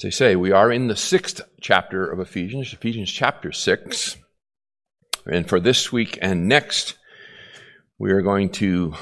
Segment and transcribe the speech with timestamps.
[0.00, 4.16] as I say, we are in the sixth chapter of Ephesians, Ephesians chapter six.
[5.30, 6.96] And for this week and next,
[7.98, 8.94] we are going to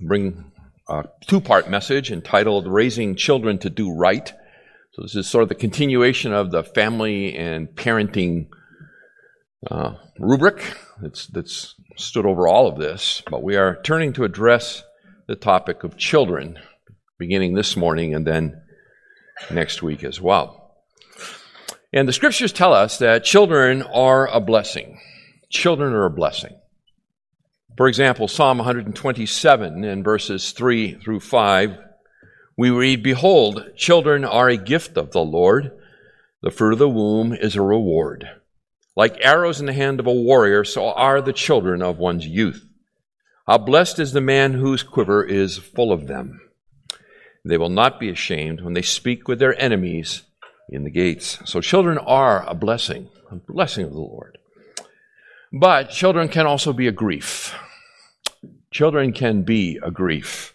[0.00, 0.50] bring
[0.88, 4.26] a two part message entitled Raising Children to Do Right.
[4.94, 8.48] So, this is sort of the continuation of the family and parenting
[9.70, 13.22] uh, rubric that's, that's stood over all of this.
[13.30, 14.82] But we are turning to address
[15.28, 16.58] the topic of children
[17.20, 18.63] beginning this morning and then
[19.50, 20.74] next week as well.
[21.92, 25.00] And the scriptures tell us that children are a blessing.
[25.48, 26.56] Children are a blessing.
[27.76, 31.78] For example, Psalm 127 in verses 3 through 5,
[32.56, 35.72] we read, Behold, children are a gift of the Lord.
[36.40, 38.28] The fruit of the womb is a reward.
[38.96, 42.64] Like arrows in the hand of a warrior, so are the children of one's youth.
[43.46, 46.40] How blessed is the man whose quiver is full of them.
[47.44, 50.22] They will not be ashamed when they speak with their enemies
[50.68, 51.38] in the gates.
[51.44, 54.38] So children are a blessing, a blessing of the Lord.
[55.52, 57.54] But children can also be a grief.
[58.70, 60.54] Children can be a grief.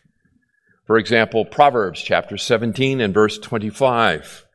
[0.88, 4.48] For example, Proverbs chapter 17 and verse 25,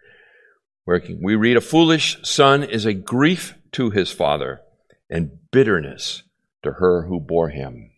[0.85, 4.61] where we read, A foolish son is a grief to his father,
[5.09, 6.25] and bitterness
[6.65, 7.93] to her who bore him.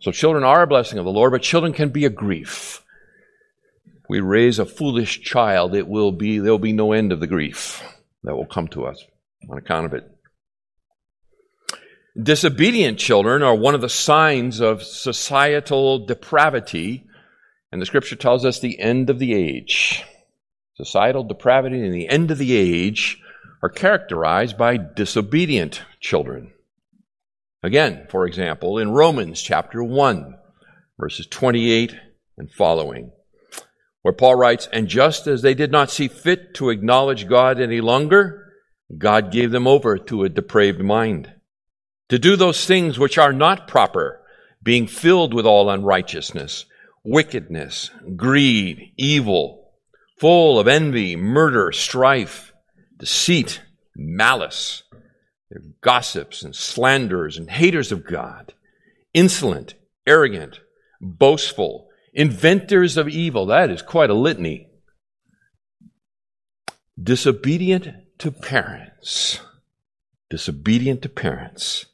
[0.00, 2.82] So children are a blessing of the Lord, but children can be a grief
[4.08, 7.82] we raise a foolish child, it will be, there'll be no end of the grief
[8.24, 9.04] that will come to us
[9.50, 10.10] on account of it.
[12.20, 17.04] Disobedient children are one of the signs of societal depravity,
[17.70, 20.04] and the scripture tells us the end of the age.
[20.76, 23.20] Societal depravity and the end of the age
[23.62, 26.52] are characterized by disobedient children.
[27.62, 30.36] Again, for example, in Romans chapter 1,
[30.98, 31.94] verses 28
[32.36, 33.12] and following
[34.02, 37.80] where Paul writes, And just as they did not see fit to acknowledge God any
[37.80, 38.52] longer,
[38.96, 41.32] God gave them over to a depraved mind,
[42.08, 44.22] to do those things which are not proper,
[44.62, 46.64] being filled with all unrighteousness,
[47.04, 49.72] wickedness, greed, evil,
[50.18, 52.52] full of envy, murder, strife,
[52.96, 53.60] deceit,
[53.94, 54.82] malice.
[55.50, 58.54] They're gossips and slanderers and haters of God,
[59.14, 59.74] insolent,
[60.06, 60.60] arrogant,
[61.00, 61.87] boastful
[62.18, 63.46] inventors of evil.
[63.46, 64.66] That is quite a litany.
[67.00, 69.40] Disobedient to parents.
[70.28, 71.86] Disobedient to parents.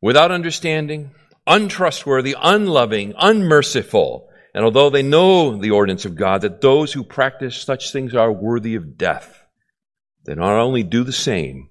[0.00, 1.10] Without understanding,
[1.48, 4.28] untrustworthy, unloving, unmerciful.
[4.54, 8.32] And although they know the ordinance of God, that those who practice such things are
[8.32, 9.42] worthy of death,
[10.26, 11.70] they not only do the same,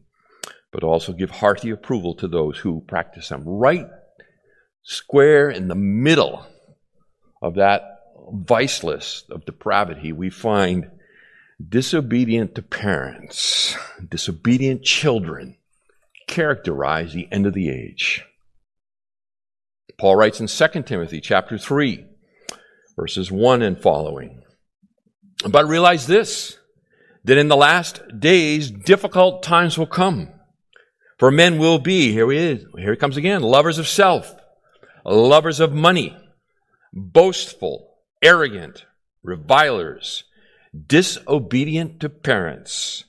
[0.73, 3.43] but also give hearty approval to those who practice them.
[3.45, 3.87] Right
[4.85, 6.45] square in the middle
[7.43, 7.99] of that
[8.31, 10.89] vice list of depravity, we find
[11.69, 13.75] disobedient to parents,
[14.09, 15.57] disobedient children
[16.25, 18.23] characterize the end of the age.
[19.99, 22.05] Paul writes in 2 Timothy chapter 3,
[22.95, 24.41] verses 1 and following.
[25.47, 26.57] But realize this,
[27.25, 30.29] that in the last days difficult times will come.
[31.19, 34.33] For men will be, here he is, here he comes again, lovers of self,
[35.05, 36.17] lovers of money,
[36.93, 38.85] boastful, arrogant,
[39.23, 40.23] revilers,
[40.87, 43.03] disobedient to parents,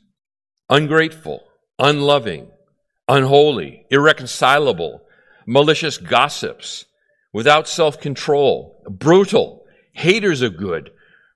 [0.68, 1.44] ungrateful,
[1.78, 2.48] unloving,
[3.08, 5.02] unholy, irreconcilable,
[5.46, 6.86] malicious gossips,
[7.32, 10.90] without self control, brutal, haters of good,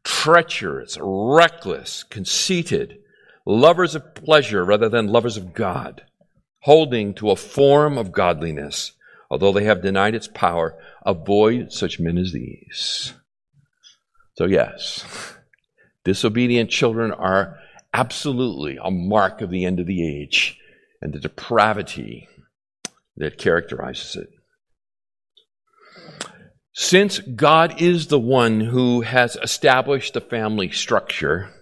[0.04, 2.98] treacherous, reckless, conceited,
[3.44, 6.02] lovers of pleasure rather than lovers of God,
[6.60, 8.92] holding to a form of godliness
[9.30, 13.14] although they have denied its power, avoid such men as these.
[14.34, 15.04] So, yes,
[16.04, 17.58] disobedient children are
[17.92, 20.58] absolutely a mark of the end of the age
[21.00, 22.28] and the depravity
[23.16, 24.28] that characterizes it.
[26.72, 31.52] Since God is the one who has established the family structure,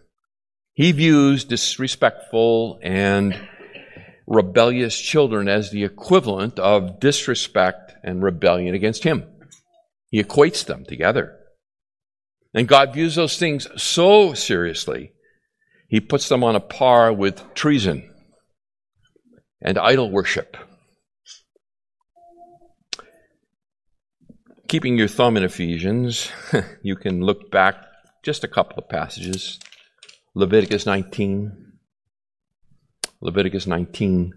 [0.75, 3.49] he views disrespectful and
[4.27, 9.25] rebellious children as the equivalent of disrespect and rebellion against Him.
[10.11, 11.39] He equates them together.
[12.55, 15.13] And God views those things so seriously,
[15.89, 18.13] He puts them on a par with treason
[19.61, 20.57] and idol worship.
[24.69, 26.31] Keeping your thumb in Ephesians,
[26.83, 27.77] you can look back
[28.25, 29.61] just a couple of passages.
[30.35, 31.66] Leviticus 19.
[33.21, 34.33] Leviticus 19.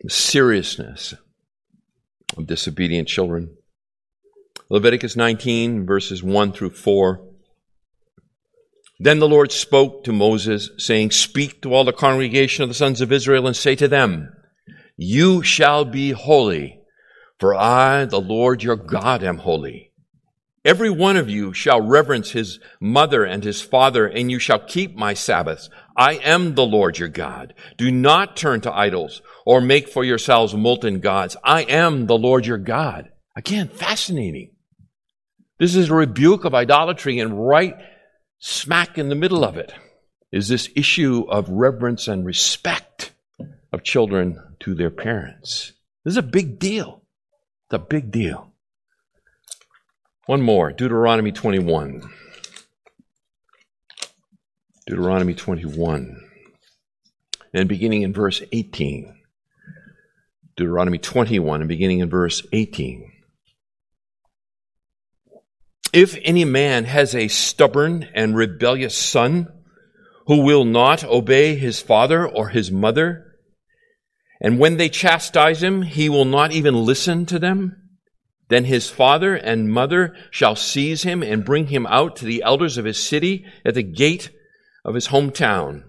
[0.00, 1.14] The seriousness
[2.36, 3.56] of disobedient children.
[4.68, 7.20] Leviticus 19, verses 1 through 4.
[8.98, 13.00] Then the Lord spoke to Moses, saying, Speak to all the congregation of the sons
[13.00, 14.32] of Israel and say to them,
[14.96, 16.80] You shall be holy,
[17.38, 19.90] for I, the Lord your God, am holy.
[20.64, 24.96] Every one of you shall reverence his mother and his father, and you shall keep
[24.96, 25.68] my Sabbaths.
[25.96, 27.54] I am the Lord your God.
[27.76, 31.36] Do not turn to idols or make for yourselves molten gods.
[31.44, 33.10] I am the Lord your God.
[33.36, 34.50] Again, fascinating.
[35.58, 37.76] This is a rebuke of idolatry, and right
[38.38, 39.72] smack in the middle of it
[40.32, 43.12] is this issue of reverence and respect
[43.72, 45.72] of children to their parents.
[46.04, 47.02] This is a big deal.
[47.66, 48.52] It's a big deal.
[50.26, 52.02] One more Deuteronomy 21.
[54.86, 56.20] Deuteronomy 21.
[57.54, 59.14] And beginning in verse 18.
[60.56, 63.10] Deuteronomy 21 and beginning in verse 18.
[65.94, 69.48] If any man has a stubborn and rebellious son
[70.26, 73.36] who will not obey his father or his mother,
[74.40, 77.76] and when they chastise him, he will not even listen to them,
[78.48, 82.76] then his father and mother shall seize him and bring him out to the elders
[82.76, 84.30] of his city at the gate
[84.84, 85.84] of his hometown.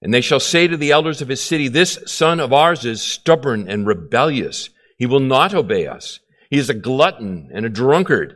[0.00, 3.02] And they shall say to the elders of his city, This son of ours is
[3.02, 4.70] stubborn and rebellious.
[4.96, 6.20] He will not obey us.
[6.50, 8.34] He is a glutton and a drunkard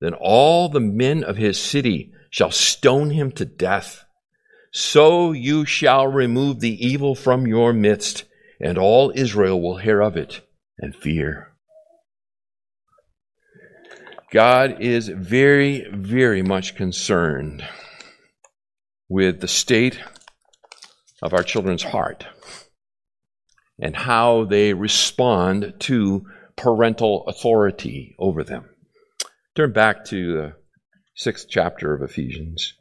[0.00, 4.04] then all the men of his city shall stone him to death.
[4.72, 8.24] So you shall remove the evil from your midst,
[8.60, 10.42] and all Israel will hear of it
[10.78, 11.52] and fear.
[14.32, 17.64] God is very, very much concerned
[19.08, 19.98] with the state
[21.22, 22.26] of our children's heart
[23.78, 26.26] and how they respond to
[26.56, 28.64] parental authority over them.
[29.54, 30.52] Turn back to the
[31.14, 32.74] sixth chapter of Ephesians.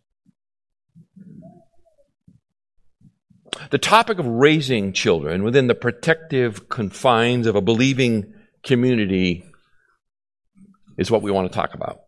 [3.72, 8.34] The topic of raising children within the protective confines of a believing
[8.64, 9.46] community
[10.98, 12.05] is what we want to talk about.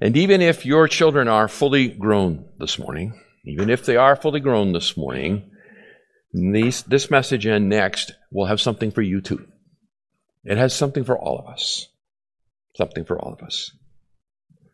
[0.00, 4.40] And even if your children are fully grown this morning, even if they are fully
[4.40, 5.50] grown this morning,
[6.32, 9.46] these, this message and next will have something for you too.
[10.44, 11.88] It has something for all of us
[12.76, 13.72] something for all of us.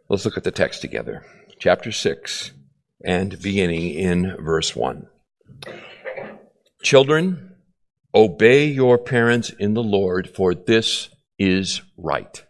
[0.09, 1.25] Let's look at the text together.
[1.59, 2.53] Chapter 6
[3.05, 5.07] and beginning in verse 1.
[6.83, 7.55] Children,
[8.15, 11.09] obey your parents in the Lord, for this
[11.39, 12.45] is right.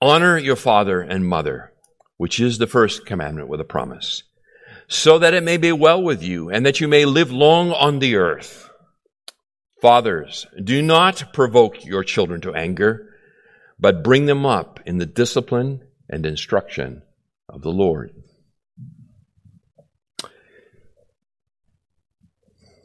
[0.00, 1.72] Honor your father and mother,
[2.16, 4.22] which is the first commandment with a promise,
[4.88, 7.98] so that it may be well with you and that you may live long on
[7.98, 8.68] the earth.
[9.80, 13.06] Fathers, do not provoke your children to anger
[13.78, 17.02] but bring them up in the discipline and instruction
[17.48, 18.12] of the Lord.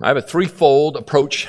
[0.02, 1.48] I have a threefold approach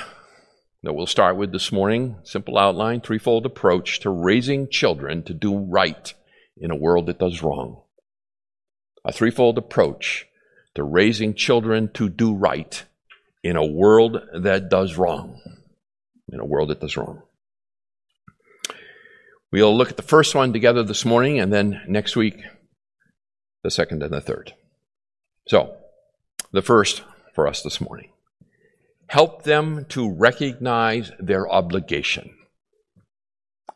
[0.83, 2.17] that we'll start with this morning.
[2.23, 6.13] Simple outline, threefold approach to raising children to do right
[6.57, 7.81] in a world that does wrong.
[9.05, 10.27] A threefold approach
[10.75, 12.83] to raising children to do right
[13.43, 15.41] in a world that does wrong.
[16.29, 17.21] In a world that does wrong.
[19.51, 22.41] We'll look at the first one together this morning, and then next week,
[23.63, 24.53] the second and the third.
[25.47, 25.77] So,
[26.51, 27.03] the first
[27.35, 28.09] for us this morning
[29.13, 32.33] help them to recognize their obligation.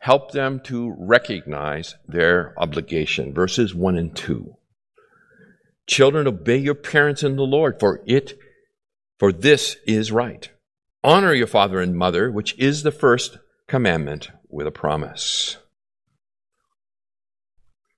[0.00, 3.32] Help them to recognize their obligation.
[3.32, 4.56] Verses 1 and 2.
[5.86, 8.36] Children, obey your parents in the Lord, for it,
[9.20, 10.50] for this is right.
[11.04, 15.56] Honor your father and mother, which is the first commandment with a promise.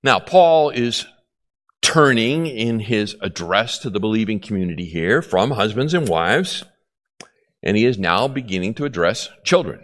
[0.02, 1.06] Now, Paul is
[1.80, 6.64] turning in his address to the believing community here from husbands and wives,
[7.62, 9.80] and he is now beginning to address children.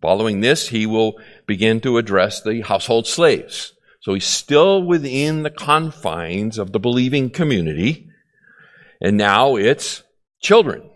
[0.00, 3.74] Following this, he will begin to address the household slaves.
[4.00, 8.08] So he's still within the confines of the believing community,
[9.00, 10.02] and now it's
[10.40, 10.88] children.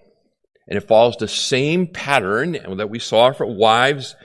[0.67, 4.17] And it follows the same pattern that we saw for wives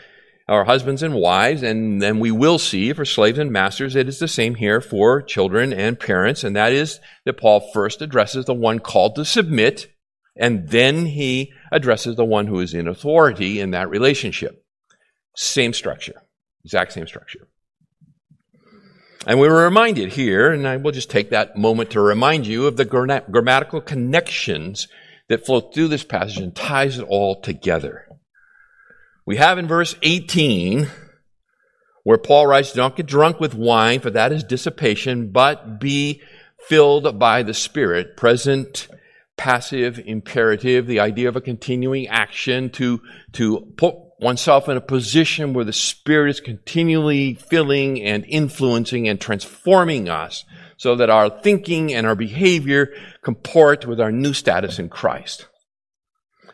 [0.49, 4.17] our husbands and wives, and then we will see for slaves and masters, it is
[4.17, 8.53] the same here for children and parents, and that is that Paul first addresses the
[8.55, 9.87] one called to submit,
[10.39, 14.65] And then he addresses the one who is in authority in that relationship.
[15.35, 16.23] Same structure.
[16.63, 17.47] Exact same structure.
[19.27, 22.67] And we were reminded here, and I will just take that moment to remind you
[22.67, 24.87] of the grammatical connections
[25.27, 28.07] that flow through this passage and ties it all together.
[29.25, 30.87] We have in verse 18
[32.03, 36.21] where Paul writes, Don't get drunk with wine, for that is dissipation, but be
[36.67, 38.17] filled by the Spirit.
[38.17, 38.87] Present,
[39.39, 45.53] passive, imperative, the idea of a continuing action to, to put oneself in a position
[45.53, 50.43] where the Spirit is continually filling and influencing and transforming us
[50.75, 52.89] so that our thinking and our behavior
[53.23, 55.47] comport with our new status in Christ.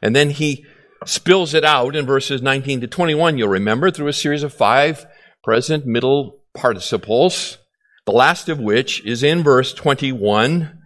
[0.04, 0.64] And then he
[1.06, 5.08] spills it out in verses 19 to 21, you'll remember, through a series of five
[5.44, 7.58] present middle participles,
[8.06, 10.84] the last of which is in verse 21,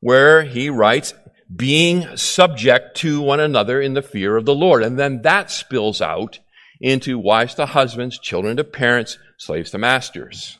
[0.00, 1.12] where he writes,
[1.54, 4.82] being subject to one another in the fear of the Lord.
[4.82, 6.38] And then that spills out
[6.80, 10.58] into wives to husbands, children to parents, slaves to masters.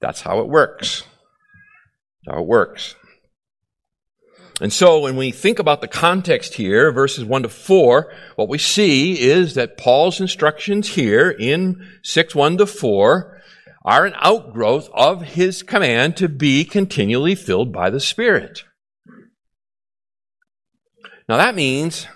[0.00, 1.04] That's how it works.
[2.26, 2.94] How it works.
[4.60, 8.58] And so when we think about the context here, verses 1 to 4, what we
[8.58, 13.40] see is that Paul's instructions here in 6 1 to 4
[13.84, 18.64] are an outgrowth of his command to be continually filled by the Spirit.
[21.28, 22.06] Now that means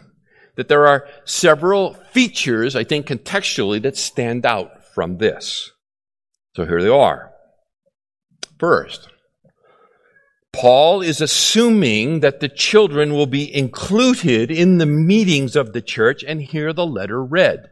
[0.57, 5.71] that there are several features, I think, contextually that stand out from this.
[6.57, 7.31] So here they are.
[8.59, 9.09] First,
[10.53, 16.25] Paul is assuming that the children will be included in the meetings of the church
[16.27, 17.69] and hear the letter read.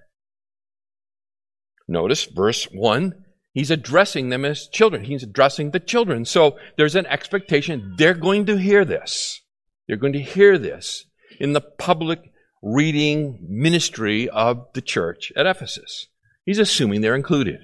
[1.88, 3.14] Notice verse 1,
[3.52, 5.04] he's addressing them as children.
[5.04, 6.24] He's addressing the children.
[6.24, 9.40] So there's an expectation they're going to hear this.
[9.88, 11.04] They're going to hear this
[11.38, 16.08] in the public reading ministry of the church at Ephesus.
[16.44, 17.60] He's assuming they're included.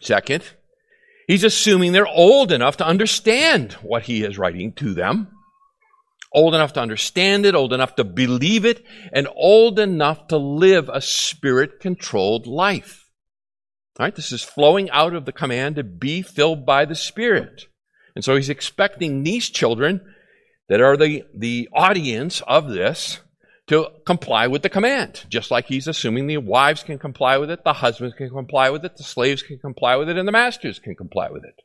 [0.00, 0.42] Second,
[1.26, 5.28] he's assuming they're old enough to understand what he is writing to them.
[6.34, 10.88] Old enough to understand it, old enough to believe it, and old enough to live
[10.88, 13.02] a spirit controlled life.
[13.98, 17.66] All right, this is flowing out of the command to be filled by the Spirit.
[18.16, 20.00] And so he's expecting these children
[20.72, 23.20] that are the, the audience of this
[23.66, 25.26] to comply with the command.
[25.28, 28.82] Just like he's assuming the wives can comply with it, the husbands can comply with
[28.82, 31.60] it, the slaves can comply with it, and the masters can comply with it.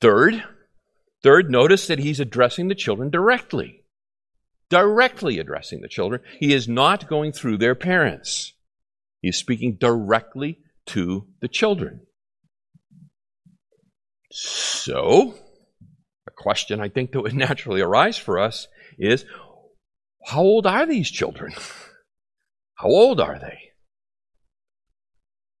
[0.00, 0.42] Third,
[1.22, 3.84] third, notice that he's addressing the children directly.
[4.68, 6.20] Directly addressing the children.
[6.40, 8.54] He is not going through their parents.
[9.20, 12.00] He is speaking directly to the children.
[14.32, 15.36] So,
[16.36, 19.24] question I think that would naturally arise for us is
[20.26, 21.52] how old are these children?
[22.76, 23.58] How old are they?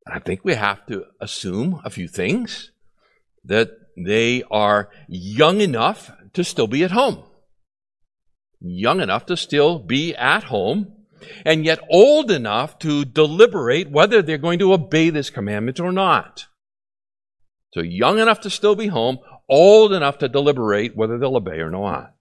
[0.06, 2.70] I think we have to assume a few things
[3.44, 7.22] that they are young enough to still be at home.
[8.60, 10.92] Young enough to still be at home,
[11.44, 16.46] and yet old enough to deliberate whether they're going to obey this commandment or not.
[17.72, 21.70] So young enough to still be home, old enough to deliberate whether they'll obey or
[21.70, 22.14] not.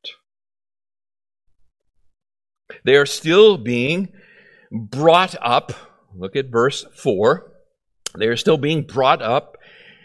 [2.84, 4.10] They are still being
[4.72, 5.74] brought up.
[6.16, 7.52] Look at verse 4.
[8.18, 9.58] They are still being brought up.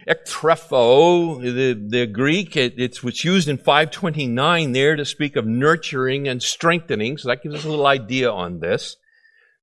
[0.08, 6.26] Ektrepho, the, the Greek, it, it's what's used in 529 there to speak of nurturing
[6.26, 7.18] and strengthening.
[7.18, 8.96] So that gives us a little idea on this.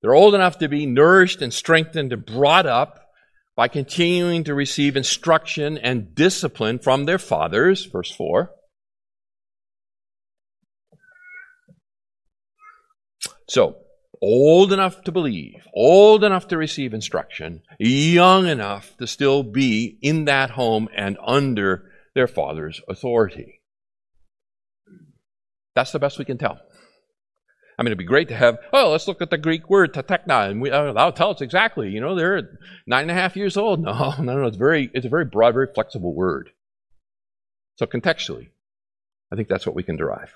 [0.01, 3.04] They're old enough to be nourished and strengthened and brought up
[3.55, 8.51] by continuing to receive instruction and discipline from their fathers, verse 4.
[13.47, 13.77] So,
[14.21, 20.25] old enough to believe, old enough to receive instruction, young enough to still be in
[20.25, 23.61] that home and under their father's authority.
[25.75, 26.59] That's the best we can tell.
[27.77, 30.49] I mean, it'd be great to have, oh, let's look at the Greek word, tatekna,
[30.49, 31.89] and we, uh, that'll tell us exactly.
[31.89, 33.79] You know, they're nine and a half years old.
[33.85, 34.45] No, no, no.
[34.45, 36.51] It's, very, it's a very broad, very flexible word.
[37.75, 38.49] So contextually,
[39.31, 40.33] I think that's what we can derive.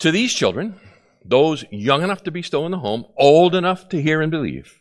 [0.00, 0.78] To these children,
[1.24, 4.80] those young enough to be still in the home, old enough to hear and believe,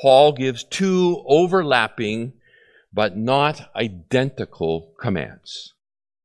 [0.00, 2.34] Paul gives two overlapping
[2.92, 5.74] but not identical commands.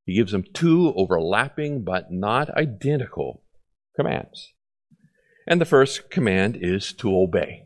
[0.04, 3.42] He gives them two overlapping but not identical
[3.96, 4.52] commands.
[5.46, 7.64] And the first command is to obey.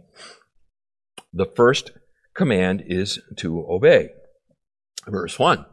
[1.33, 1.93] The first
[2.35, 4.11] command is to obey.
[5.07, 5.65] Verse 1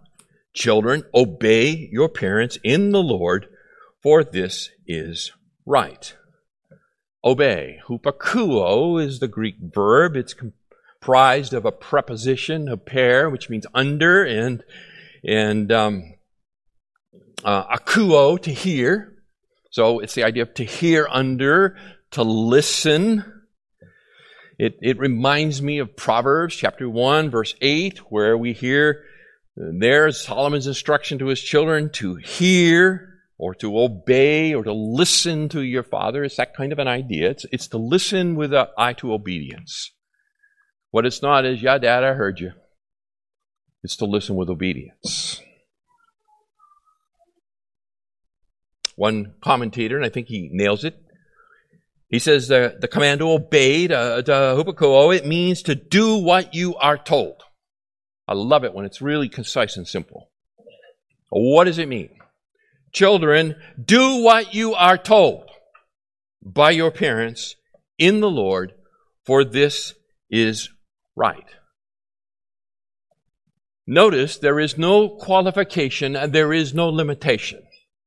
[0.53, 3.48] Children, obey your parents in the Lord,
[4.01, 5.31] for this is
[5.65, 6.15] right.
[7.24, 7.79] Obey.
[7.88, 10.15] Hupakuo is the Greek verb.
[10.15, 14.63] It's comprised of a preposition, a pair, which means under, and
[15.27, 16.14] and um,
[17.43, 19.13] uh, akuo to hear.
[19.72, 21.77] So it's the idea of to hear under,
[22.12, 23.24] to listen.
[24.57, 29.03] It, it reminds me of Proverbs chapter 1, verse 8, where we hear
[29.55, 35.62] there's Solomon's instruction to his children to hear or to obey or to listen to
[35.62, 36.24] your father.
[36.24, 37.31] It's that kind of an idea.
[37.31, 39.91] It's, it's to listen with an eye to obedience.
[40.91, 42.53] What it's not is, yeah, dad, I heard you.
[43.84, 45.41] It's to listen with obedience.
[48.96, 51.02] One commentator, and I think he nails it,
[52.10, 56.18] he says the, the command to obey, to, to hupakuo, oh, it means to do
[56.18, 57.44] what you are told.
[58.28, 60.30] I love it when it's really concise and simple.
[61.30, 62.10] What does it mean?
[62.94, 65.50] Children, do what you are told
[66.42, 67.56] by your parents
[67.98, 68.74] in the Lord,
[69.25, 69.94] for this
[70.30, 70.70] is
[71.16, 71.46] right.
[73.88, 77.64] Notice there is no qualification and there is no limitation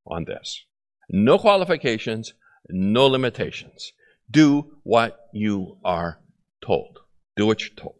[0.06, 0.64] on this.
[1.08, 2.34] No qualifications,
[2.68, 3.92] no limitations.
[4.30, 6.20] Do what you are
[6.60, 6.98] told.
[7.36, 7.94] Do what you're told.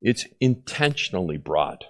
[0.00, 1.84] It's intentionally broad.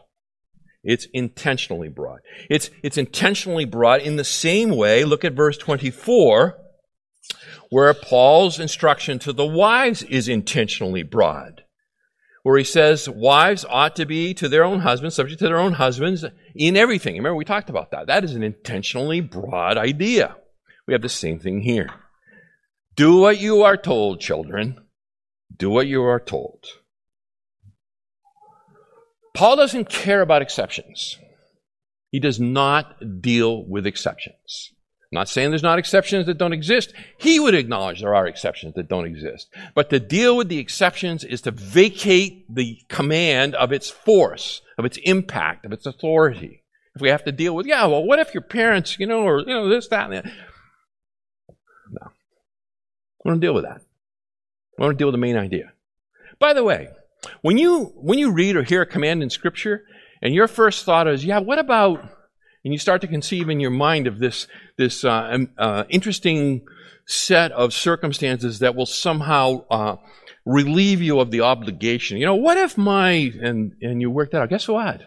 [0.83, 2.21] It's intentionally broad.
[2.49, 5.05] It's, it's intentionally broad in the same way.
[5.05, 6.57] Look at verse 24,
[7.71, 11.65] where Paul's instruction to the wives is intentionally broad.
[12.47, 15.73] Where he says wives ought to be to their own husbands, subject to their own
[15.73, 16.25] husbands
[16.55, 17.17] in everything.
[17.17, 18.07] Remember, we talked about that.
[18.07, 20.37] That is an intentionally broad idea.
[20.87, 21.91] We have the same thing here.
[22.95, 24.79] Do what you are told, children.
[25.57, 26.65] Do what you are told.
[29.35, 31.19] Paul doesn't care about exceptions.
[32.13, 34.71] He does not deal with exceptions.
[35.13, 36.93] I'm not saying there's not exceptions that don't exist.
[37.17, 39.49] He would acknowledge there are exceptions that don't exist.
[39.75, 44.85] But to deal with the exceptions is to vacate the command of its force, of
[44.85, 46.65] its impact, of its authority.
[46.97, 49.41] If we have to deal with, yeah, well, what if your parents, you know, or,
[49.41, 50.25] you know, this, that, and that.
[51.91, 52.11] No.
[53.25, 53.83] We don't deal with that.
[54.79, 55.73] We don't deal with the main idea.
[56.39, 56.89] By the way,
[57.43, 59.85] when you when you read or hear a command in Scripture,
[60.21, 62.09] and your first thought is, yeah, what about?
[62.67, 66.67] And you start to conceive in your mind of this this uh, um, uh, interesting
[67.07, 69.97] set of circumstances that will somehow uh,
[70.45, 72.19] relieve you of the obligation.
[72.19, 74.49] You know, what if my and and you work that out?
[74.49, 75.01] Guess what?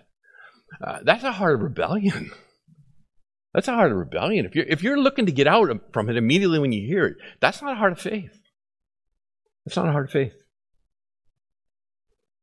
[0.82, 2.32] Uh, that's a heart of rebellion.
[3.54, 4.46] That's a heart of rebellion.
[4.46, 7.16] If you're if you're looking to get out from it immediately when you hear it,
[7.42, 8.40] that's not a heart of faith.
[9.66, 10.34] That's not a heart of faith.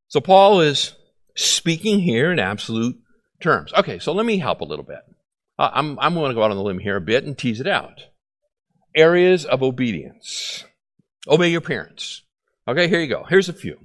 [0.08, 0.96] So Paul is
[1.36, 2.96] speaking here in absolute
[3.40, 3.72] terms.
[3.74, 5.00] Okay, so let me help a little bit.
[5.58, 7.60] Uh, I'm, I'm going to go out on the limb here a bit and tease
[7.60, 8.04] it out.
[8.94, 10.64] Areas of obedience.
[11.28, 12.22] Obey your parents.
[12.68, 13.24] Okay, here you go.
[13.24, 13.78] Here's a few.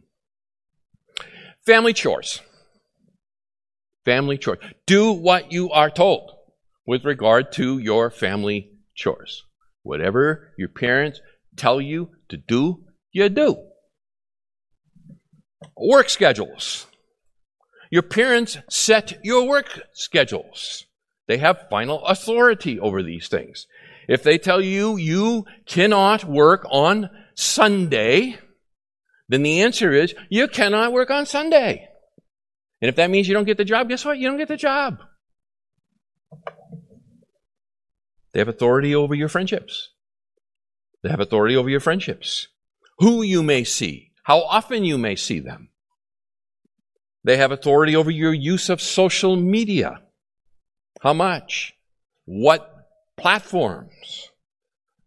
[1.65, 2.41] Family chores.
[4.05, 4.59] Family chores.
[4.85, 6.31] Do what you are told
[6.85, 9.43] with regard to your family chores.
[9.83, 11.21] Whatever your parents
[11.55, 13.57] tell you to do, you do.
[15.77, 16.87] Work schedules.
[17.91, 20.85] Your parents set your work schedules.
[21.27, 23.67] They have final authority over these things.
[24.07, 28.39] If they tell you you cannot work on Sunday,
[29.27, 31.89] then the answer is you cannot work on Sunday.
[32.81, 34.17] And if that means you don't get the job, guess what?
[34.17, 34.99] You don't get the job.
[38.33, 39.89] They have authority over your friendships.
[41.03, 42.47] They have authority over your friendships.
[42.99, 45.70] Who you may see, how often you may see them.
[47.23, 50.01] They have authority over your use of social media.
[51.01, 51.73] How much?
[52.25, 52.73] What
[53.17, 54.29] platforms?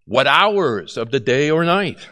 [0.06, 2.08] What hours of the day or night?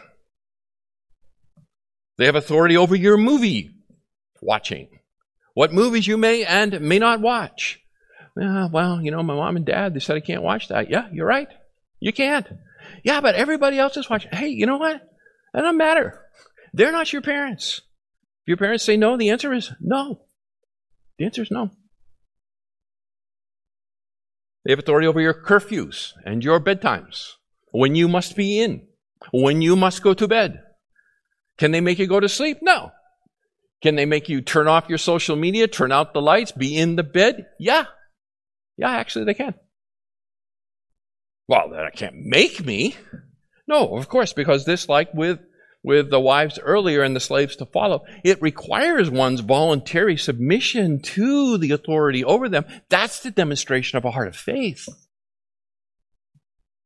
[2.17, 3.71] They have authority over your movie
[4.41, 4.87] watching.
[5.53, 7.79] What movies you may and may not watch.
[8.39, 10.89] Uh, well, you know, my mom and dad, they said I can't watch that.
[10.89, 11.47] Yeah, you're right.
[11.99, 12.47] You can't.
[13.03, 14.31] Yeah, but everybody else is watching.
[14.31, 15.07] Hey, you know what?
[15.53, 16.19] That doesn't matter.
[16.73, 17.81] They're not your parents.
[18.43, 20.25] If your parents say no, the answer is no.
[21.17, 21.71] The answer is no.
[24.65, 27.31] They have authority over your curfews and your bedtimes,
[27.71, 28.87] when you must be in,
[29.31, 30.61] when you must go to bed.
[31.57, 32.57] Can they make you go to sleep?
[32.61, 32.91] No.
[33.81, 36.95] Can they make you turn off your social media, turn out the lights, be in
[36.95, 37.45] the bed?
[37.59, 37.85] Yeah.
[38.77, 39.53] Yeah, actually, they can.
[41.47, 42.95] Well, that can't make me.
[43.67, 45.39] No, of course, because this, like with
[45.83, 48.03] with the wives earlier and the slaves to follow.
[48.23, 52.65] It requires one's voluntary submission to the authority over them.
[52.89, 54.85] That's the demonstration of a heart of faith.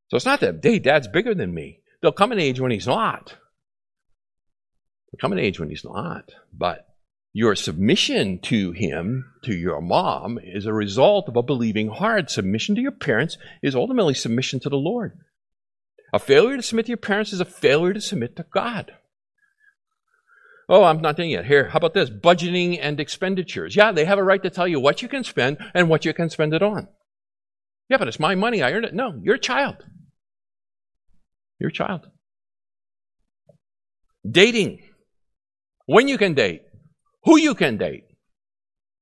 [0.09, 1.81] So it's not that, hey, dad's bigger than me.
[2.01, 3.35] There'll come an age when he's not.
[5.11, 6.31] There'll come an age when he's not.
[6.51, 6.87] But
[7.33, 12.31] your submission to him, to your mom, is a result of a believing heart.
[12.31, 15.19] Submission to your parents is ultimately submission to the Lord.
[16.17, 18.91] A failure to submit to your parents is a failure to submit to God.
[20.67, 21.45] Oh, I'm not done yet.
[21.45, 22.09] Here, how about this?
[22.09, 23.75] Budgeting and expenditures.
[23.75, 26.15] Yeah, they have a right to tell you what you can spend and what you
[26.15, 26.87] can spend it on.
[27.87, 28.63] Yeah, but it's my money.
[28.63, 28.95] I earned it.
[28.95, 29.85] No, you're a child.
[31.59, 32.07] You're a child.
[34.27, 34.81] Dating.
[35.85, 36.63] When you can date.
[37.25, 38.05] Who you can date.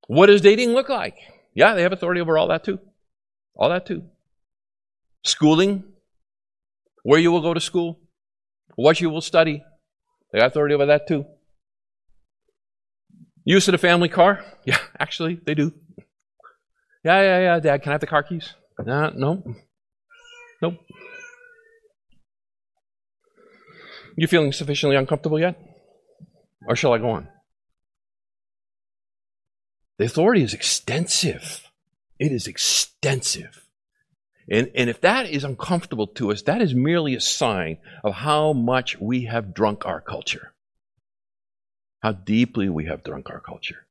[0.07, 1.15] What does dating look like?
[1.53, 2.79] Yeah, they have authority over all that too.
[3.55, 4.03] All that too.
[5.23, 5.85] Schooling.
[7.05, 7.99] Where you will go to school.
[8.75, 9.63] What you will study.
[10.33, 11.23] They have authority over that too.
[13.43, 14.43] Use of the family car.
[14.65, 15.71] Yeah, actually, they do.
[17.03, 18.55] Yeah, yeah, yeah, Dad, can I have the car keys?
[18.79, 19.43] Uh, no.
[20.63, 20.79] Nope.
[24.17, 25.61] You feeling sufficiently uncomfortable yet?
[26.67, 27.27] Or shall I go on?
[29.99, 31.69] The authority is extensive.
[32.17, 33.64] It is extensive.
[34.49, 38.53] And, and if that is uncomfortable to us, that is merely a sign of how
[38.53, 40.53] much we have drunk our culture.
[42.03, 43.87] How deeply we have drunk our culture.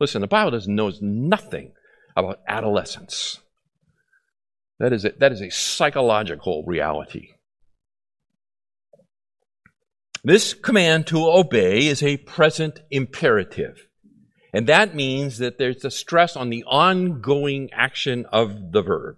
[0.00, 1.72] Listen, the Bible doesn't knows nothing
[2.16, 3.38] about adolescence.
[4.80, 7.28] That is a, that is a psychological reality.
[10.24, 13.86] This command to obey is a present imperative.
[14.52, 19.16] And that means that there's a stress on the ongoing action of the verb.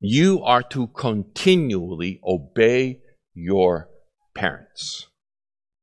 [0.00, 3.00] You are to continually obey
[3.34, 3.88] your
[4.34, 5.08] parents.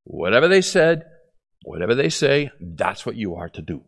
[0.04, 1.04] Whatever they said,
[1.64, 3.84] whatever they say, that's what you are to do.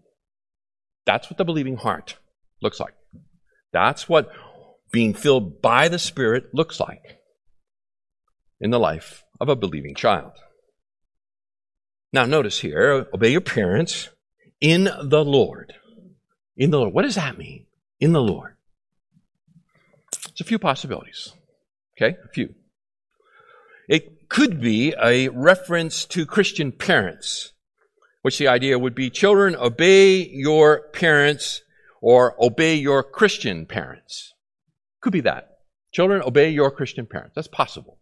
[1.05, 2.17] That's what the believing heart
[2.61, 2.93] looks like.
[3.71, 4.29] That's what
[4.91, 7.19] being filled by the Spirit looks like
[8.59, 10.33] in the life of a believing child.
[12.11, 14.09] Now, notice here obey your parents
[14.59, 15.73] in the Lord.
[16.57, 16.93] In the Lord.
[16.93, 17.67] What does that mean?
[17.99, 18.56] In the Lord.
[20.37, 21.33] It's a few possibilities.
[21.99, 22.15] Okay?
[22.23, 22.53] A few.
[23.89, 27.53] It could be a reference to Christian parents,
[28.21, 31.63] which the idea would be children, obey your parents
[32.03, 34.35] or obey your Christian parents.
[35.01, 35.57] Could be that.
[35.91, 37.33] Children, obey your Christian parents.
[37.33, 37.97] That's possible.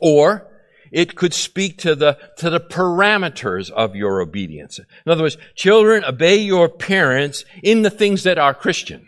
[0.00, 0.48] Or
[0.90, 4.80] it could speak to the, to the parameters of your obedience.
[5.06, 9.06] In other words, children, obey your parents in the things that are Christian.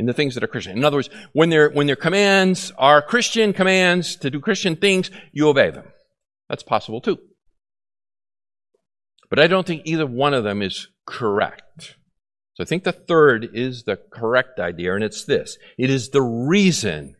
[0.00, 0.78] In the things that are Christian.
[0.78, 5.10] In other words, when their, when their commands are Christian commands to do Christian things,
[5.30, 5.88] you obey them.
[6.48, 7.18] That's possible too.
[9.28, 11.96] But I don't think either one of them is correct.
[12.54, 15.58] So I think the third is the correct idea, and it's this.
[15.76, 17.16] It is the reason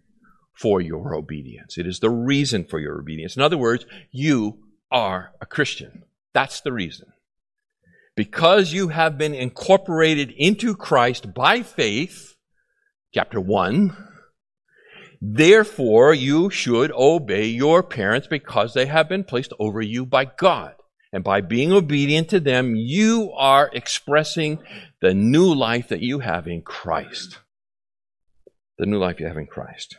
[0.55, 1.77] for your obedience.
[1.77, 3.37] It is the reason for your obedience.
[3.37, 4.59] In other words, you
[4.91, 6.05] are a Christian.
[6.33, 7.09] That's the reason.
[8.17, 12.37] Because you have been incorporated into Christ by faith,
[13.13, 13.97] chapter 1,
[15.21, 20.75] therefore you should obey your parents because they have been placed over you by God.
[21.13, 24.61] And by being obedient to them, you are expressing
[25.01, 27.41] the new life that you have in Christ.
[28.79, 29.97] The new life you have in Christ.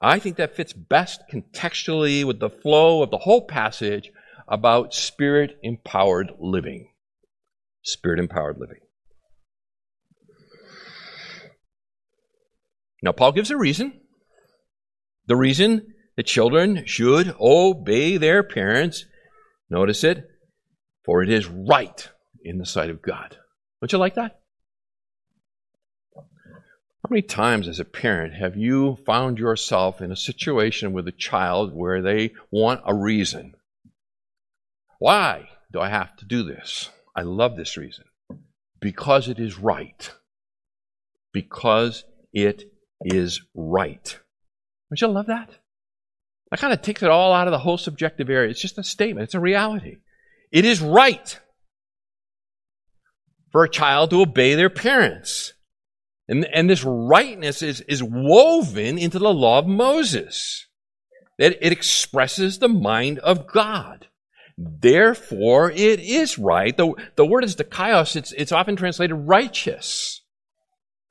[0.00, 4.12] I think that fits best contextually with the flow of the whole passage
[4.46, 6.90] about spirit empowered living.
[7.82, 8.81] Spirit empowered living.
[13.02, 14.00] Now, Paul gives a reason.
[15.26, 19.06] The reason that children should obey their parents,
[19.68, 20.24] notice it,
[21.04, 22.08] for it is right
[22.44, 23.36] in the sight of God.
[23.80, 24.40] Don't you like that?
[26.14, 31.12] How many times as a parent have you found yourself in a situation with a
[31.12, 33.54] child where they want a reason?
[35.00, 36.90] Why do I have to do this?
[37.16, 38.04] I love this reason.
[38.80, 40.12] Because it is right.
[41.32, 42.71] Because it
[43.04, 44.18] is right.
[44.90, 45.50] Don't you love that?
[46.50, 48.50] That kind of takes it all out of the whole subjective area.
[48.50, 49.96] It's just a statement, it's a reality.
[50.50, 51.40] It is right
[53.50, 55.54] for a child to obey their parents.
[56.28, 60.66] And, and this rightness is, is woven into the law of Moses.
[61.38, 64.08] It, it expresses the mind of God.
[64.56, 66.76] Therefore, it is right.
[66.76, 68.14] The, the word is dikaios.
[68.16, 70.22] It's, it's often translated righteous.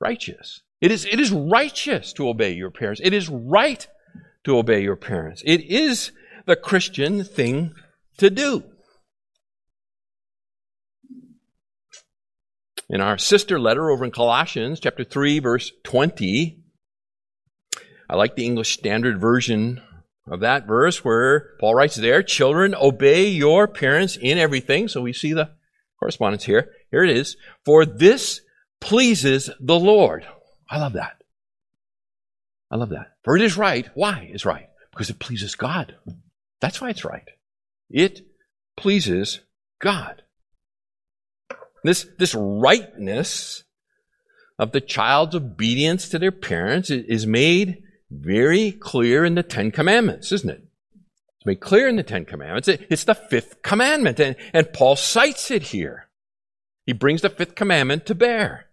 [0.00, 0.62] Righteous.
[0.82, 3.00] It is, it is righteous to obey your parents.
[3.04, 3.86] It is right
[4.42, 5.40] to obey your parents.
[5.46, 6.10] It is
[6.44, 7.72] the Christian thing
[8.18, 8.64] to do.
[12.90, 16.58] In our sister letter over in Colossians chapter 3 verse 20,
[18.10, 19.80] I like the English Standard Version
[20.26, 24.88] of that verse where Paul writes there, children, obey your parents in everything.
[24.88, 25.52] So we see the
[26.00, 26.72] correspondence here.
[26.90, 27.36] Here it is.
[27.64, 28.40] For this
[28.80, 30.26] pleases the Lord.
[30.72, 31.22] I love that.
[32.70, 33.16] I love that.
[33.24, 33.90] For it is right.
[33.92, 34.70] Why is right?
[34.90, 35.96] Because it pleases God.
[36.60, 37.28] That's why it's right.
[37.90, 38.22] It
[38.74, 39.40] pleases
[39.80, 40.22] God.
[41.84, 43.64] This, this rightness
[44.58, 50.32] of the child's obedience to their parents is made very clear in the Ten Commandments,
[50.32, 50.64] isn't it?
[51.36, 52.68] It's made clear in the Ten Commandments.
[52.68, 56.08] It's the fifth commandment, and, and Paul cites it here.
[56.86, 58.68] He brings the fifth commandment to bear.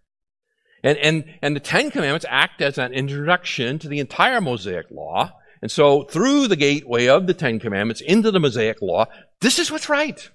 [0.82, 5.32] And, and, and the Ten Commandments act as an introduction to the entire Mosaic Law.
[5.62, 9.06] And so, through the gateway of the Ten Commandments into the Mosaic Law,
[9.40, 10.30] this is what's right.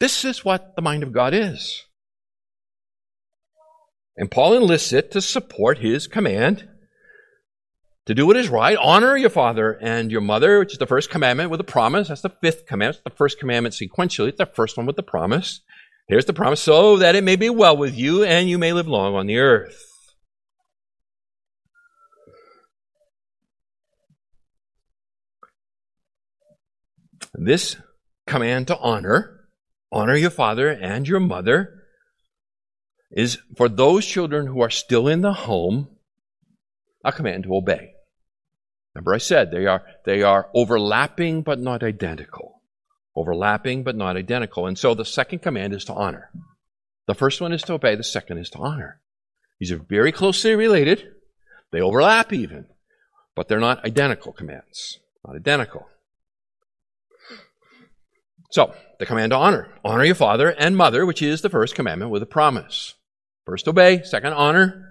[0.00, 1.84] This is what the mind of God is.
[4.16, 6.68] And Paul enlists it to support his command
[8.06, 8.76] to do what is right.
[8.76, 12.08] Honor your father and your mother, which is the first commandment with a promise.
[12.08, 12.96] That's the fifth commandment.
[12.96, 14.28] It's the first commandment sequentially.
[14.28, 15.60] It's the first one with the promise.
[16.12, 18.86] Here's the promise so that it may be well with you and you may live
[18.86, 19.82] long on the earth.
[27.32, 27.76] This
[28.26, 29.48] command to honor,
[29.90, 31.82] honor your father and your mother,
[33.10, 35.96] is for those children who are still in the home,
[37.02, 37.94] a command to obey.
[38.94, 42.51] Remember I said they are, they are overlapping but not identical
[43.14, 44.66] overlapping but not identical.
[44.66, 46.30] And so the second command is to honor.
[47.06, 49.00] The first one is to obey, the second is to honor.
[49.58, 51.06] These are very closely related.
[51.70, 52.66] They overlap even,
[53.34, 54.98] but they're not identical commands.
[55.26, 55.88] Not identical.
[58.50, 59.68] So, the command to honor.
[59.84, 62.94] Honor your father and mother, which is the first commandment with a promise.
[63.46, 64.90] First obey, second honor.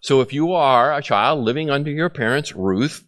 [0.00, 3.04] So if you are a child living under your parents' roof,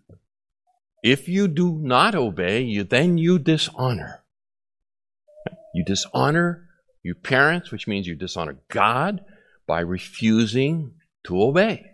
[1.02, 4.24] if you do not obey, you then you dishonor.
[5.74, 6.68] You dishonor
[7.02, 9.20] your parents, which means you dishonor God
[9.66, 11.84] by refusing to obey.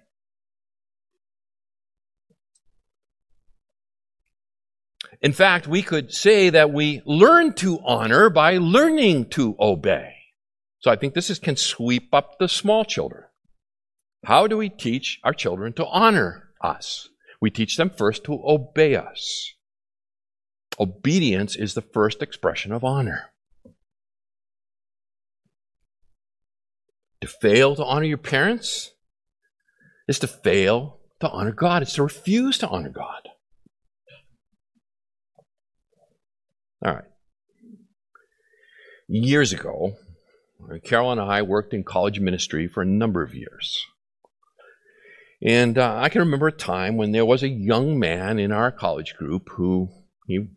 [5.20, 10.12] In fact, we could say that we learn to honor by learning to obey.
[10.80, 13.24] So I think this is, can sweep up the small children.
[14.24, 17.08] How do we teach our children to honor us?
[17.40, 19.52] We teach them first to obey us.
[20.78, 23.30] Obedience is the first expression of honor.
[27.20, 28.92] To fail to honor your parents
[30.08, 31.82] is to fail to honor God.
[31.82, 33.28] It's to refuse to honor God.
[36.84, 37.04] All right.
[39.08, 39.96] Years ago,
[40.82, 43.86] Carol and I worked in college ministry for a number of years.
[45.42, 48.70] And uh, I can remember a time when there was a young man in our
[48.70, 49.90] college group who
[50.26, 50.48] he,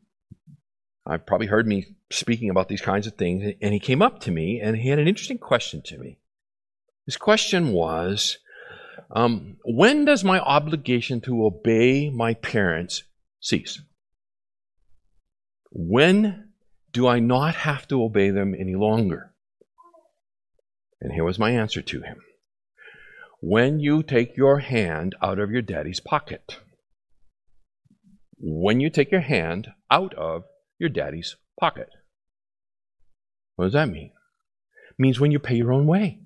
[1.06, 4.32] I've probably heard me speaking about these kinds of things, and he came up to
[4.32, 6.20] me and he had an interesting question to me.
[7.06, 8.38] His question was,
[9.12, 13.04] um, when does my obligation to obey my parents
[13.40, 13.82] cease?
[15.72, 16.50] When
[16.92, 19.34] do I not have to obey them any longer?
[21.00, 22.22] And here was my answer to him
[23.48, 26.58] when you take your hand out of your daddy's pocket.
[28.38, 30.44] When you take your hand out of
[30.78, 31.88] your daddy's pocket.
[33.56, 34.12] What does that mean?
[34.90, 36.20] It means when you pay your own way.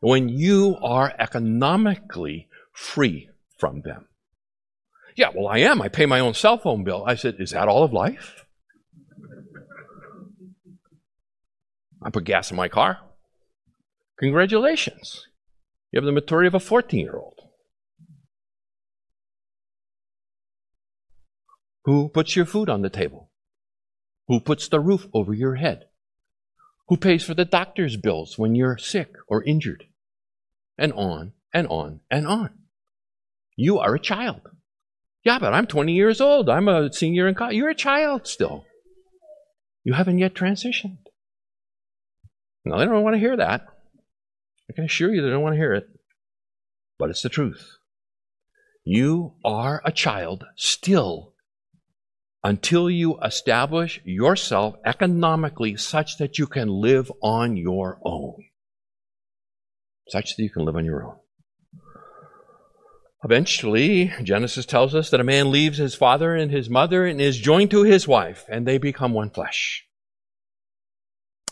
[0.00, 3.28] When you are economically free
[3.58, 4.08] from them.
[5.14, 5.82] Yeah, well, I am.
[5.82, 7.04] I pay my own cell phone bill.
[7.06, 8.46] I said, Is that all of life?
[12.02, 12.98] I put gas in my car.
[14.18, 15.26] Congratulations.
[15.92, 17.38] You have the maturity of a 14 year old.
[21.84, 23.30] Who puts your food on the table?
[24.28, 25.84] Who puts the roof over your head?
[26.88, 29.84] Who pays for the doctor's bills when you're sick or injured?
[30.78, 32.50] And on and on and on.
[33.56, 34.40] You are a child.
[35.24, 36.48] Yeah, but I'm 20 years old.
[36.48, 37.56] I'm a senior in college.
[37.56, 38.64] You're a child still.
[39.84, 40.98] You haven't yet transitioned.
[42.64, 43.66] Now, they don't want to hear that.
[44.72, 45.86] I can assure you they don't want to hear it,
[46.98, 47.76] but it's the truth.
[48.84, 51.34] You are a child still
[52.42, 58.46] until you establish yourself economically such that you can live on your own.
[60.08, 61.16] Such that you can live on your own.
[63.22, 67.36] Eventually, Genesis tells us that a man leaves his father and his mother and is
[67.36, 69.84] joined to his wife, and they become one flesh.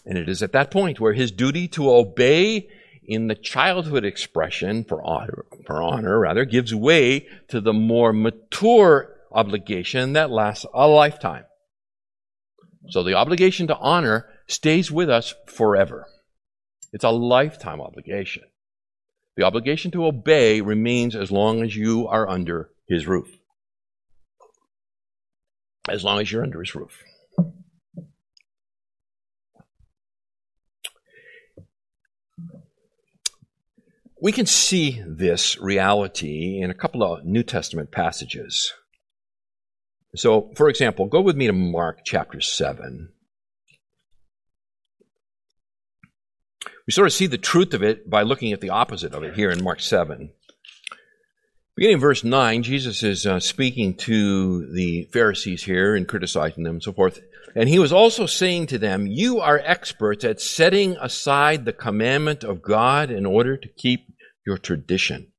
[0.07, 2.71] And it is at that point where his duty to obey
[3.11, 9.17] in the childhood expression for honor, for honor rather, gives way to the more mature
[9.33, 11.45] obligation that lasts a lifetime.
[12.89, 16.07] So the obligation to honor stays with us forever.
[16.93, 18.45] It's a lifetime obligation.
[19.37, 23.29] The obligation to obey remains as long as you are under his roof.
[25.89, 27.03] As long as you're under his roof.
[34.23, 38.73] We can see this reality in a couple of New Testament passages.
[40.15, 43.13] So, for example, go with me to Mark chapter 7.
[46.87, 49.35] We sort of see the truth of it by looking at the opposite of it
[49.35, 50.33] here in Mark 7.
[51.81, 56.75] Beginning in verse 9, Jesus is uh, speaking to the Pharisees here and criticizing them
[56.75, 57.21] and so forth.
[57.57, 62.45] And he was also saying to them, You are experts at setting aside the commandment
[62.45, 64.13] of God in order to keep
[64.47, 65.33] your tradition.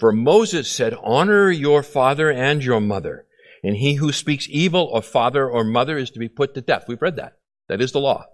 [0.00, 3.26] For Moses said, Honor your father and your mother,
[3.62, 6.86] and he who speaks evil of father or mother is to be put to death.
[6.88, 7.36] We've read that.
[7.68, 8.24] That is the law.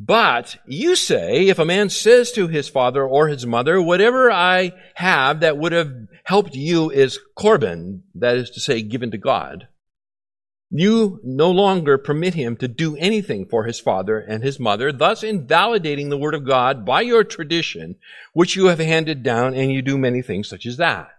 [0.00, 4.72] But you say, if a man says to his father or his mother, whatever I
[4.94, 9.66] have that would have helped you is Corban, that is to say, given to God,
[10.70, 15.24] you no longer permit him to do anything for his father and his mother, thus
[15.24, 17.96] invalidating the word of God by your tradition,
[18.34, 21.10] which you have handed down, and you do many things such as that.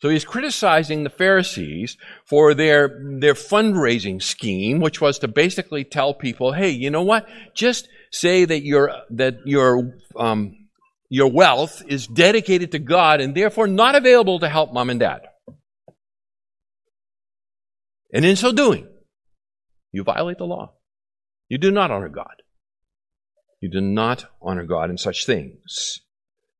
[0.00, 6.12] So he's criticizing the Pharisees for their, their fundraising scheme, which was to basically tell
[6.12, 7.28] people, hey, you know what?
[7.54, 10.68] Just say that your that your um,
[11.08, 15.22] your wealth is dedicated to God and therefore not available to help mom and dad.
[18.14, 18.86] And in so doing,
[19.90, 20.74] you violate the law.
[21.48, 22.42] You do not honor God.
[23.60, 26.00] You do not honor God in such things.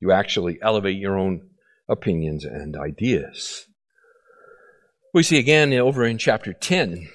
[0.00, 1.50] You actually elevate your own
[1.88, 3.66] opinions and ideas.
[5.12, 7.08] We see again over in chapter 10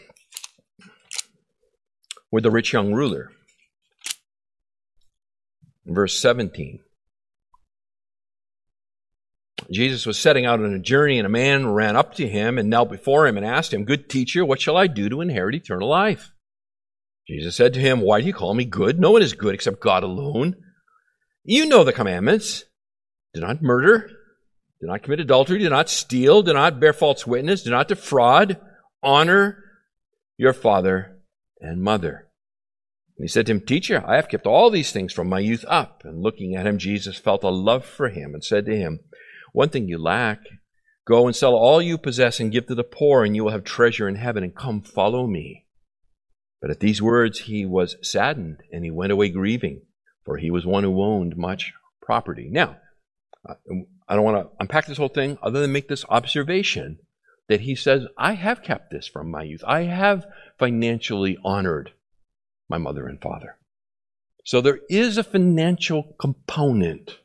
[2.31, 3.31] with the rich young ruler
[5.87, 6.79] verse 17.
[9.71, 12.69] Jesus was setting out on a journey, and a man ran up to him and
[12.69, 15.89] knelt before him and asked him, Good teacher, what shall I do to inherit eternal
[15.89, 16.31] life?
[17.27, 18.99] Jesus said to him, Why do you call me good?
[18.99, 20.55] No one is good except God alone.
[21.43, 22.63] You know the commandments.
[23.33, 24.09] Do not murder.
[24.79, 25.59] Do not commit adultery.
[25.59, 26.43] Do not steal.
[26.43, 27.63] Do not bear false witness.
[27.63, 28.59] Do not defraud.
[29.03, 29.63] Honor
[30.37, 31.17] your father
[31.59, 32.26] and mother.
[33.17, 35.65] And he said to him, Teacher, I have kept all these things from my youth
[35.67, 36.03] up.
[36.05, 38.99] And looking at him, Jesus felt a love for him and said to him,
[39.53, 40.39] One thing you lack.
[41.05, 43.63] Go and sell all you possess and give to the poor, and you will have
[43.63, 45.65] treasure in heaven, and come follow me.
[46.61, 49.83] But at these words he was saddened, and he went away grieving,
[50.25, 52.49] for he was one who owned much property.
[52.51, 52.77] Now,
[53.47, 56.99] I don't want to unpack this whole thing other than make this observation
[57.47, 59.63] that he says, I have kept this from my youth.
[59.65, 60.25] I have
[60.59, 61.93] financially honored
[62.69, 63.57] my mother and father.
[64.45, 67.19] So there is a financial component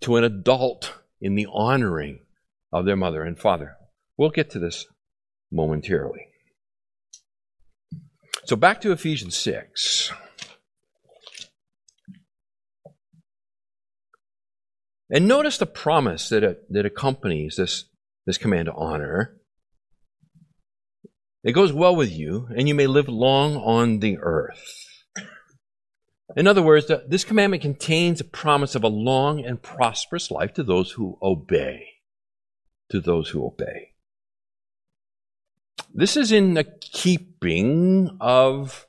[0.00, 2.20] to an adult in the honoring
[2.72, 3.76] of their mother and father.
[4.16, 4.86] We'll get to this
[5.50, 6.26] momentarily.
[8.44, 10.12] So back to Ephesians 6.
[15.10, 17.86] And notice the promise that, that accompanies this,
[18.26, 19.39] this command to honor.
[21.42, 24.86] It goes well with you, and you may live long on the earth.
[26.36, 30.62] In other words, this commandment contains a promise of a long and prosperous life to
[30.62, 31.86] those who obey.
[32.90, 33.92] To those who obey.
[35.92, 38.86] This is in the keeping of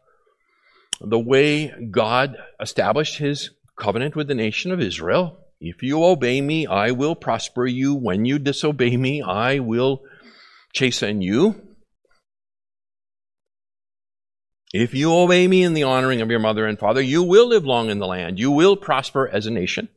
[1.00, 5.40] the way God established his covenant with the nation of Israel.
[5.60, 7.96] If you obey me, I will prosper you.
[7.96, 10.04] When you disobey me, I will
[10.74, 11.71] chasten you.
[14.74, 17.66] If you obey me in the honoring of your mother and father, you will live
[17.66, 18.40] long in the land.
[18.40, 19.90] You will prosper as a nation.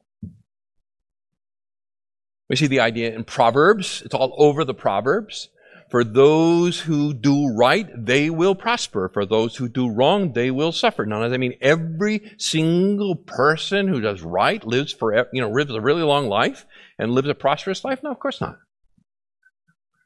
[2.48, 4.02] We see the idea in Proverbs.
[4.04, 5.48] It's all over the Proverbs.
[5.90, 9.08] For those who do right, they will prosper.
[9.08, 11.06] For those who do wrong, they will suffer.
[11.06, 15.70] Now, does that mean every single person who does right lives forever, you know, lives
[15.70, 16.66] a really long life
[16.98, 18.02] and lives a prosperous life?
[18.02, 18.58] No, of course not.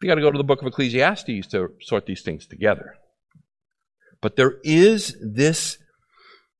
[0.02, 2.96] You got to go to the book of Ecclesiastes to sort these things together.
[4.20, 5.78] But there is this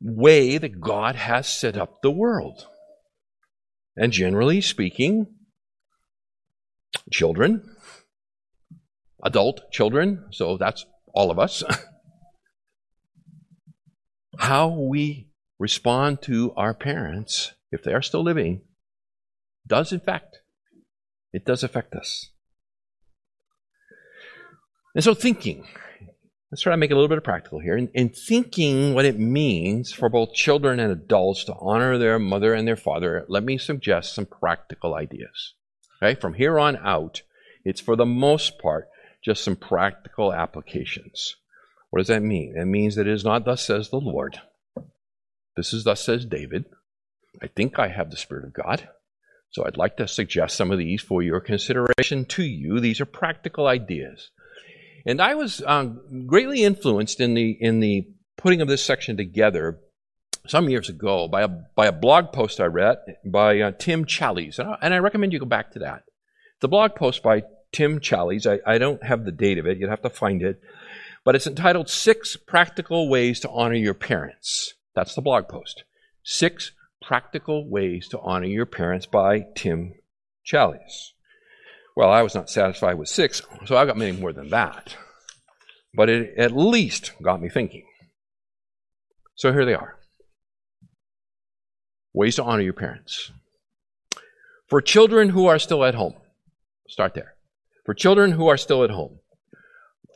[0.01, 2.67] way that God has set up the world.
[3.97, 5.27] And generally speaking,
[7.11, 7.77] children,
[9.25, 11.65] adult children, so that's all of us.
[14.39, 15.29] How we
[15.59, 18.63] respond to our parents, if they are still living,
[19.67, 20.39] does in fact,
[21.33, 22.31] it does affect us.
[24.95, 25.67] And so thinking,
[26.51, 27.77] let's try to make it a little bit of practical here.
[27.77, 32.55] In, in, thinking what it means for both children and adults to honor their mother
[32.55, 35.55] and their father, let me suggest some practical ideas.
[36.03, 37.23] Okay, from here on out,
[37.65, 38.89] it's for the most part
[39.23, 41.37] just some practical applications.
[41.91, 42.55] What does that mean?
[42.57, 44.41] It means that it is not thus says the Lord.
[45.57, 46.67] This is thus says David.
[47.43, 48.89] I think I have the Spirit of God.
[49.51, 52.81] So I'd like to suggest some of these for your consideration to you.
[52.81, 54.31] These are practical ideas.
[55.09, 58.07] And I was um, greatly influenced in the in the
[58.37, 59.81] putting of this section together
[60.47, 64.59] some years ago by a by a blog post I read by uh, Tim Challies,
[64.59, 66.03] and I, and I, recommend you go back to that.
[66.61, 68.47] The blog post by Tim Challies.
[68.47, 70.61] I, I don't have the date of it; you'd have to find it,
[71.25, 75.85] but it's entitled Six Practical Ways to Honor Your Parents." That's the blog post.
[76.23, 79.95] Six Practical Ways to Honor Your Parents by Tim
[80.45, 81.13] Challies.
[81.99, 84.95] Well, I was not satisfied with six, so I got many more than that.
[85.93, 87.83] But it at least got me thinking.
[89.35, 89.97] So here they are
[92.13, 93.33] Ways to honor your parents.
[94.69, 96.15] For children who are still at home,
[96.89, 97.35] start there.
[97.85, 99.19] For children who are still at home,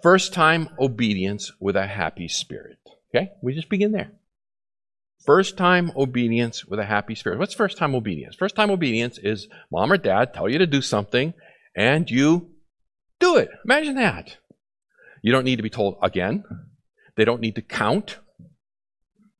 [0.05, 2.78] first time obedience with a happy spirit.
[3.12, 3.33] Okay?
[3.43, 4.12] We just begin there.
[5.26, 7.41] First time obedience with a happy spirit.
[7.41, 8.37] What's first time obedience?
[8.37, 11.35] First time obedience is mom or dad tell you to do something
[11.74, 12.50] and you
[13.20, 13.50] do it.
[13.64, 14.36] Imagine that.
[15.22, 16.44] You don't need to be told again.
[17.16, 18.18] They don't need to count.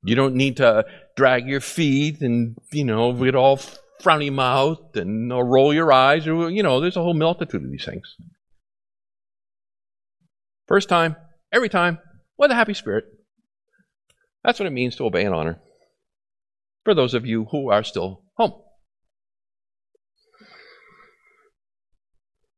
[0.04, 0.84] You don't need to
[1.16, 3.58] drag your feet and, you know, get all
[4.00, 7.84] frowny mouth and roll your eyes or, you know, there's a whole multitude of these
[7.84, 8.16] things.
[10.66, 11.16] First time,
[11.52, 11.98] every time,
[12.36, 13.04] with a happy spirit.
[14.42, 15.60] That's what it means to obey and honor.
[16.84, 18.54] For those of you who are still home.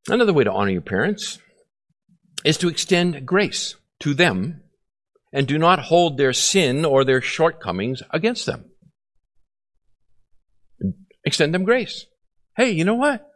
[0.09, 1.38] Another way to honor your parents
[2.44, 4.62] is to extend grace to them
[5.32, 8.66] and do not hold their sin or their shortcomings against them.
[11.24, 12.07] Extend them grace.
[12.57, 13.26] Hey, you know what?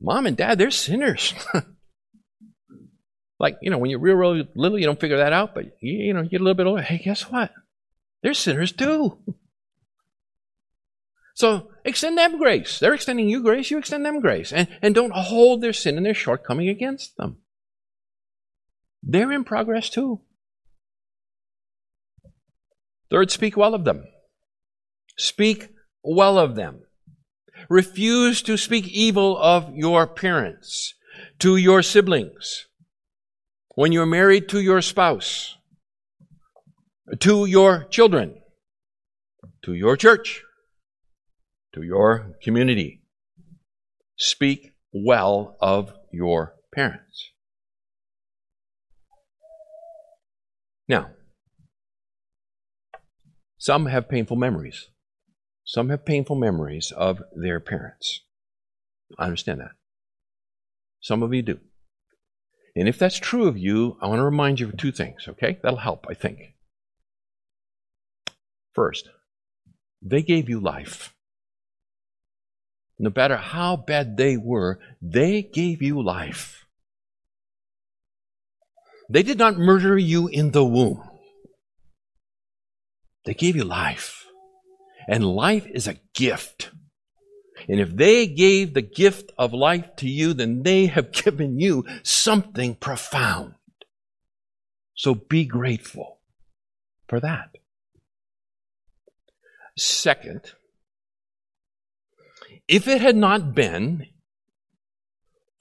[0.00, 1.32] Mom and dad, they're sinners.
[3.40, 6.06] like, you know, when you're real, real little, you don't figure that out, but you,
[6.06, 6.82] you know, you get a little bit older.
[6.82, 7.50] Hey, guess what?
[8.22, 9.18] They're sinners too.
[11.34, 12.78] So extend them grace.
[12.78, 14.52] They're extending you grace, you extend them grace.
[14.52, 17.38] And, and don't hold their sin and their shortcoming against them.
[19.02, 20.20] They're in progress too.
[23.10, 24.04] Third, speak well of them.
[25.18, 25.70] Speak
[26.02, 26.82] well of them.
[27.68, 30.94] Refuse to speak evil of your parents,
[31.40, 32.66] to your siblings,
[33.74, 35.56] when you're married to your spouse,
[37.20, 38.36] to your children,
[39.62, 40.42] to your church
[41.74, 43.02] to your community.
[44.16, 47.30] Speak well of your parents.
[50.88, 51.10] Now,
[53.58, 54.88] some have painful memories.
[55.64, 58.20] Some have painful memories of their parents.
[59.18, 59.72] I understand that.
[61.00, 61.58] Some of you do.
[62.76, 65.58] And if that's true of you, I want to remind you of two things, okay?
[65.62, 66.54] That'll help, I think.
[68.72, 69.08] First,
[70.02, 71.14] they gave you life
[72.98, 76.66] no matter how bad they were, they gave you life.
[79.08, 81.02] They did not murder you in the womb.
[83.24, 84.26] They gave you life.
[85.08, 86.70] And life is a gift.
[87.68, 91.84] And if they gave the gift of life to you, then they have given you
[92.02, 93.54] something profound.
[94.94, 96.20] So be grateful
[97.08, 97.56] for that.
[99.76, 100.52] Second,
[102.68, 104.06] if it had not been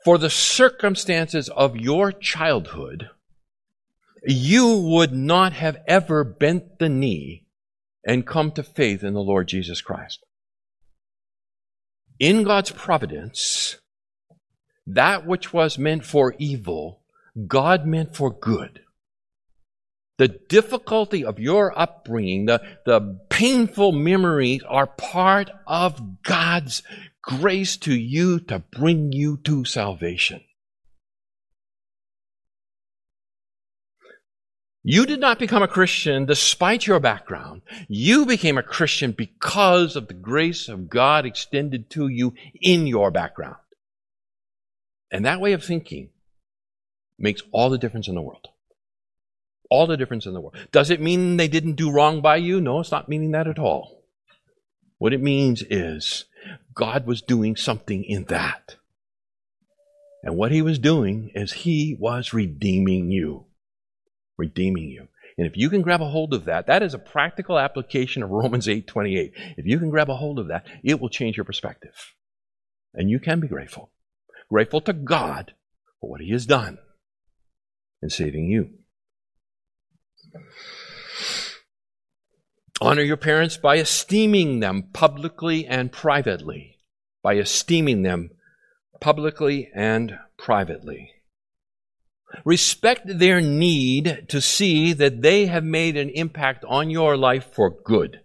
[0.04, 3.10] for the circumstances of your childhood,
[4.26, 7.46] you would not have ever bent the knee
[8.06, 10.24] and come to faith in the Lord Jesus Christ.
[12.20, 13.78] In God's providence,
[14.86, 17.02] that which was meant for evil,
[17.48, 18.83] God meant for good.
[20.18, 26.84] The difficulty of your upbringing, the, the painful memories are part of God's
[27.24, 30.42] grace to you to bring you to salvation.
[34.84, 37.62] You did not become a Christian despite your background.
[37.88, 43.10] You became a Christian because of the grace of God extended to you in your
[43.10, 43.56] background.
[45.10, 46.10] And that way of thinking
[47.18, 48.50] makes all the difference in the world.
[49.70, 50.56] All the difference in the world.
[50.72, 52.62] Does it mean they didn't do wrong by you?
[52.62, 54.04] No, it's not meaning that at all.
[54.98, 56.26] What it means is
[56.74, 58.76] God was doing something in that.
[60.24, 63.46] And what he was doing is he was redeeming you.
[64.38, 65.08] Redeeming you.
[65.38, 68.30] And if you can grab a hold of that, that is a practical application of
[68.30, 69.34] Romans 8:28.
[69.58, 72.14] If you can grab a hold of that, it will change your perspective.
[72.94, 73.92] And you can be grateful.
[74.50, 75.54] Grateful to God
[76.00, 76.78] for what he has done
[78.02, 78.70] in saving you.
[82.82, 86.80] Honor your parents by esteeming them publicly and privately.
[87.22, 88.32] By esteeming them
[89.00, 91.12] publicly and privately.
[92.46, 97.70] Respect their need to see that they have made an impact on your life for
[97.70, 98.22] good.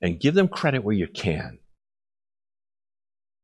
[0.00, 1.58] And give them credit where you can.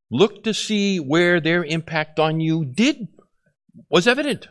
[0.09, 3.07] Look to see where their impact on you did
[3.89, 4.47] was evident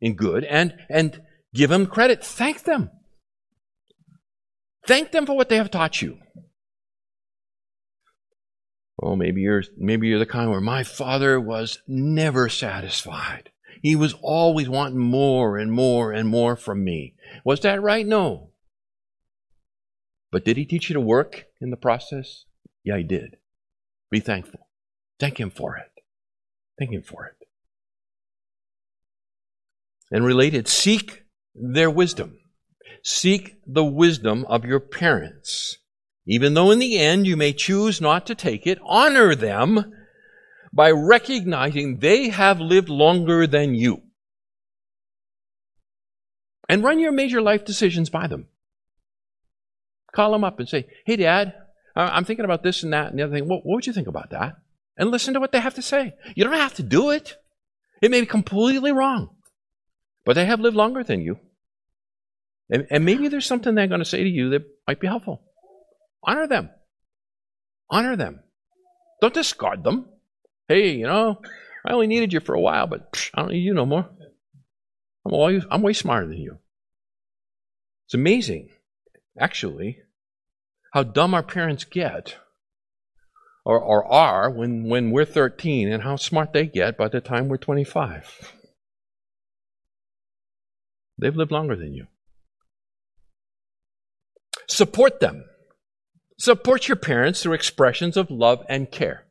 [0.00, 1.22] in good and and
[1.54, 2.24] give them credit.
[2.24, 2.90] Thank them.
[4.86, 6.18] Thank them for what they have taught you.
[8.98, 13.50] Well, maybe you're maybe you're the kind where my father was never satisfied.
[13.82, 17.14] He was always wanting more and more and more from me.
[17.44, 18.06] Was that right?
[18.06, 18.50] No.
[20.30, 22.44] But did he teach you to work in the process?
[22.84, 23.36] Yeah, he did.
[24.10, 24.68] Be thankful.
[25.18, 25.90] Thank him for it.
[26.78, 27.46] Thank him for it.
[30.10, 31.24] And related, seek
[31.54, 32.38] their wisdom.
[33.02, 35.78] Seek the wisdom of your parents.
[36.26, 39.92] Even though in the end you may choose not to take it, honor them
[40.72, 44.02] by recognizing they have lived longer than you.
[46.68, 48.46] And run your major life decisions by them.
[50.14, 51.54] Call them up and say, Hey, Dad,
[51.96, 53.48] I'm thinking about this and that and the other thing.
[53.48, 54.56] What, what would you think about that?
[54.96, 56.14] And listen to what they have to say.
[56.34, 57.36] You don't have to do it.
[58.00, 59.30] It may be completely wrong,
[60.24, 61.38] but they have lived longer than you.
[62.70, 65.42] And, and maybe there's something they're going to say to you that might be helpful.
[66.22, 66.70] Honor them.
[67.90, 68.40] Honor them.
[69.20, 70.06] Don't discard them.
[70.68, 71.40] Hey, you know,
[71.86, 74.08] I only needed you for a while, but psh, I don't need you no more.
[75.26, 76.58] I'm, I'm way smarter than you.
[78.06, 78.70] It's amazing,
[79.38, 79.98] actually,
[80.92, 82.36] how dumb our parents get
[83.64, 87.48] or, or are when, when we're 13 and how smart they get by the time
[87.48, 88.52] we're 25.
[91.22, 92.08] They've lived longer than you.
[94.68, 95.44] Support them.
[96.36, 99.26] Support your parents through expressions of love and care.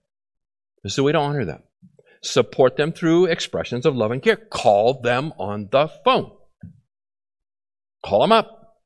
[0.83, 1.63] This is the way to honor them.
[2.23, 4.37] Support them through expressions of love and care.
[4.37, 6.31] Call them on the phone.
[8.05, 8.77] Call them up.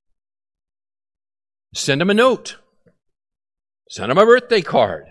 [1.75, 2.57] Send them a note.
[3.91, 5.05] Send them a birthday card.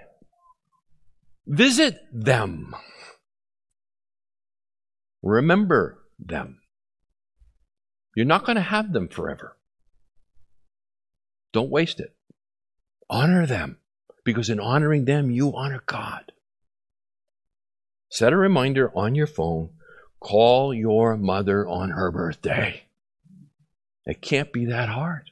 [1.46, 2.74] Visit them.
[5.22, 6.58] Remember them.
[8.14, 9.56] You're not going to have them forever.
[11.52, 12.14] Don't waste it.
[13.10, 13.78] Honor them,
[14.24, 16.32] because in honoring them, you honor God.
[18.08, 19.70] Set a reminder on your phone
[20.24, 22.82] call your mother on her birthday.
[24.06, 25.30] It can't be that hard.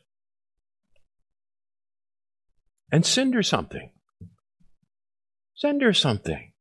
[2.93, 3.91] And send her something.
[5.55, 6.53] Send her something.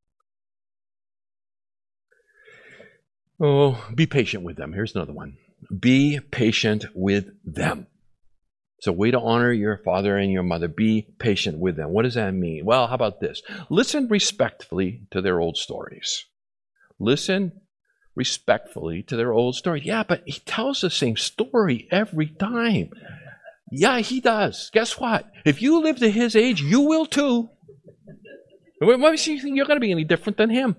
[3.40, 4.72] Oh, be patient with them.
[4.72, 5.38] Here's another one.
[5.78, 7.88] Be patient with them.
[8.78, 10.68] It's a way to honor your father and your mother.
[10.68, 11.92] Be patient with them.
[11.92, 12.66] What does that mean?
[12.66, 13.44] Well, how about this?
[13.70, 16.26] Listen respectfully to their old stories.
[17.00, 17.62] Listen
[18.16, 19.82] respectfully to their old story.
[19.86, 22.90] Yeah, but he tells the same story every time.
[23.72, 24.70] Yeah, he does.
[24.74, 25.32] Guess what?
[25.46, 27.50] If you live to his age, you will too.
[28.80, 30.76] Why do you think you're going to be any different than him?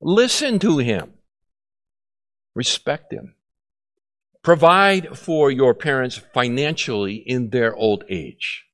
[0.00, 1.12] Listen to him.
[2.54, 3.34] Respect him.
[4.48, 8.64] Provide for your parents financially in their old age.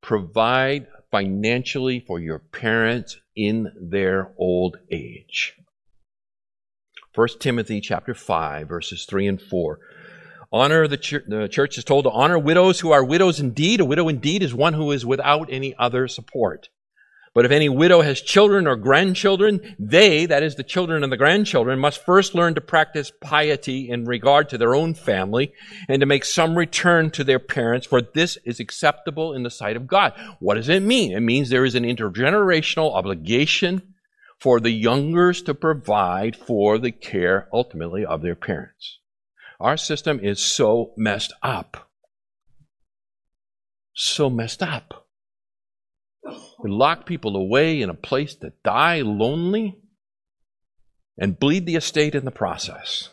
[0.00, 5.56] Provide financially for your parents in their old age.
[7.14, 9.78] 1 Timothy chapter 5 verses 3 and 4.
[10.50, 10.96] Honor the
[11.28, 13.80] the church is told to honor widows who are widows indeed.
[13.80, 16.70] A widow indeed is one who is without any other support.
[17.34, 21.16] But if any widow has children or grandchildren, they, that is the children and the
[21.16, 25.52] grandchildren, must first learn to practice piety in regard to their own family
[25.88, 29.76] and to make some return to their parents, for this is acceptable in the sight
[29.76, 30.12] of God.
[30.38, 31.10] What does it mean?
[31.10, 33.94] It means there is an intergenerational obligation
[34.38, 39.00] for the youngers to provide for the care ultimately of their parents.
[39.58, 41.90] Our system is so messed up.
[43.92, 45.03] So messed up.
[46.58, 49.78] We lock people away in a place to die lonely.
[51.18, 53.10] and bleed the estate in the process.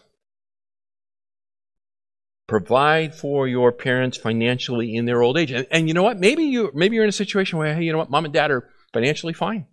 [2.47, 5.51] Provide for your parents financially in their old age.
[5.51, 6.20] And, and you know what?
[6.20, 8.51] Maybe you maybe you're in a situation where, hey, you know what, mom and dad
[8.51, 9.68] are financially fine.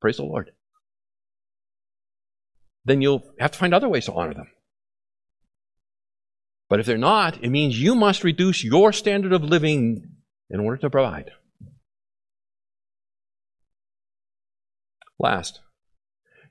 [0.00, 0.52] Praise the Lord.
[2.84, 4.48] Then you'll have to find other ways to honor them.
[6.68, 10.12] But if they're not, it means you must reduce your standard of living
[10.48, 11.32] in order to provide.
[15.18, 15.60] Last,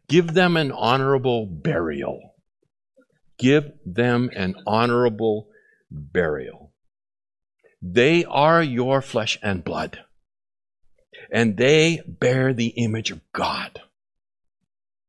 [0.08, 2.36] give them an honorable burial.
[3.38, 5.50] Give them an honorable
[5.92, 6.74] burial.
[7.82, 10.00] They are your flesh and blood,
[11.32, 13.82] and they bear the image of God.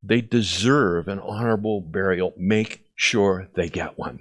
[0.03, 2.35] They deserve an honorable burial.
[2.37, 4.21] Make sure they get one.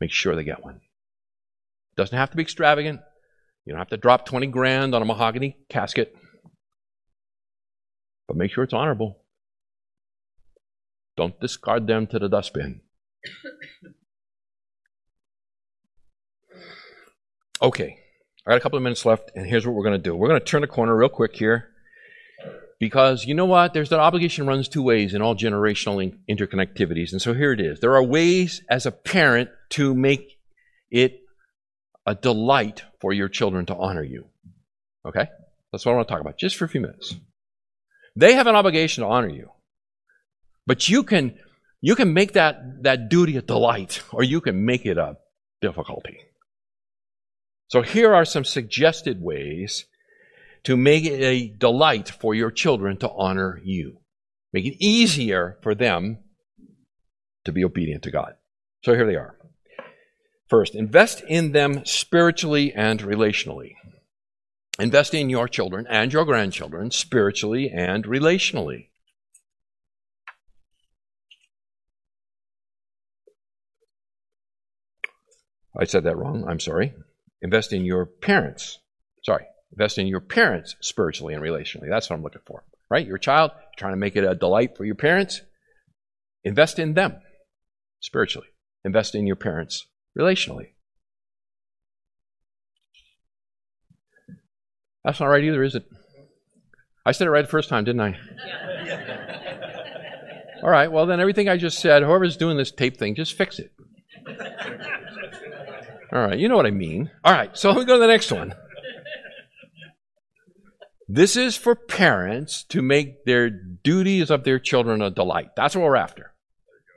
[0.00, 0.80] Make sure they get one.
[1.96, 3.00] Doesn't have to be extravagant.
[3.64, 6.14] You don't have to drop 20 grand on a mahogany casket.
[8.28, 9.18] But make sure it's honorable.
[11.16, 12.82] Don't discard them to the dustbin.
[17.60, 17.98] Okay,
[18.46, 20.14] I got a couple of minutes left, and here's what we're going to do.
[20.14, 21.70] We're going to turn the corner real quick here
[22.78, 23.74] because you know what?
[23.74, 27.10] There's that obligation runs two ways in all generational interconnectivities.
[27.10, 27.80] And so here it is.
[27.80, 30.38] There are ways as a parent to make
[30.90, 31.20] it
[32.06, 34.26] a delight for your children to honor you.
[35.04, 35.26] Okay?
[35.72, 37.16] That's what I want to talk about just for a few minutes.
[38.18, 39.50] They have an obligation to honor you.
[40.66, 41.38] But you can
[41.80, 45.16] you can make that, that duty a delight, or you can make it a
[45.60, 46.18] difficulty.
[47.68, 49.86] So here are some suggested ways
[50.64, 53.98] to make it a delight for your children to honor you.
[54.52, 56.18] Make it easier for them
[57.44, 58.32] to be obedient to God.
[58.82, 59.36] So here they are.
[60.48, 63.74] First, invest in them spiritually and relationally.
[64.78, 68.88] Invest in your children and your grandchildren spiritually and relationally.
[75.78, 76.44] I said that wrong.
[76.48, 76.94] I'm sorry.
[77.42, 78.78] Invest in your parents.
[79.24, 79.44] Sorry.
[79.72, 81.88] Invest in your parents spiritually and relationally.
[81.88, 82.64] That's what I'm looking for.
[82.90, 83.06] Right?
[83.06, 85.42] Your child, trying to make it a delight for your parents.
[86.44, 87.16] Invest in them
[88.00, 88.48] spiritually.
[88.84, 89.86] Invest in your parents
[90.18, 90.70] relationally.
[95.04, 95.84] That's not right either, is it?
[97.06, 98.18] I said it right the first time, didn't I?
[100.62, 103.58] All right, well, then everything I just said, whoever's doing this tape thing, just fix
[103.58, 103.70] it.
[106.12, 107.10] All right, you know what I mean.
[107.24, 108.54] All right, so let me go to the next one.
[111.06, 115.50] This is for parents to make their duties of their children a delight.
[115.56, 116.34] That's what we're after.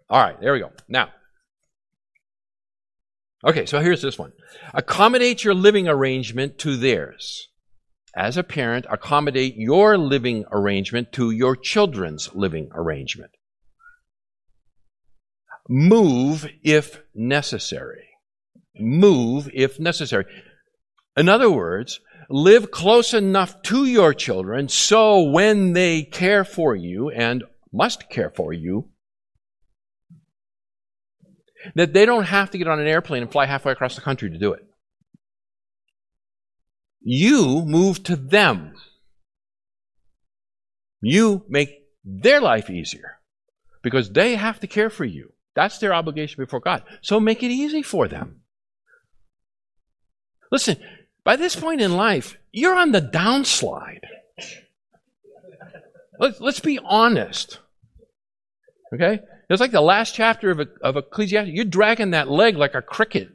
[0.09, 0.71] All right, there we go.
[0.89, 1.09] Now,
[3.47, 4.33] okay, so here's this one
[4.73, 7.47] accommodate your living arrangement to theirs.
[8.15, 13.31] As a parent, accommodate your living arrangement to your children's living arrangement.
[15.69, 18.09] Move if necessary.
[18.77, 20.25] Move if necessary.
[21.15, 27.09] In other words, live close enough to your children so when they care for you
[27.09, 28.89] and must care for you,
[31.75, 34.29] that they don't have to get on an airplane and fly halfway across the country
[34.29, 34.65] to do it.
[37.01, 38.75] You move to them.
[41.01, 43.19] You make their life easier
[43.81, 45.33] because they have to care for you.
[45.55, 46.83] That's their obligation before God.
[47.01, 48.41] So make it easy for them.
[50.51, 50.77] Listen,
[51.23, 54.05] by this point in life, you're on the downslide.
[56.19, 57.59] Let's, be honest.
[58.93, 59.21] Okay?
[59.49, 61.51] It's like the last chapter of, of Ecclesiastes.
[61.51, 63.29] You're dragging that leg like a cricket.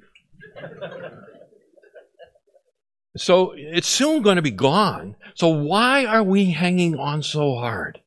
[3.16, 5.16] So it's soon going to be gone.
[5.34, 8.00] So why are we hanging on so hard?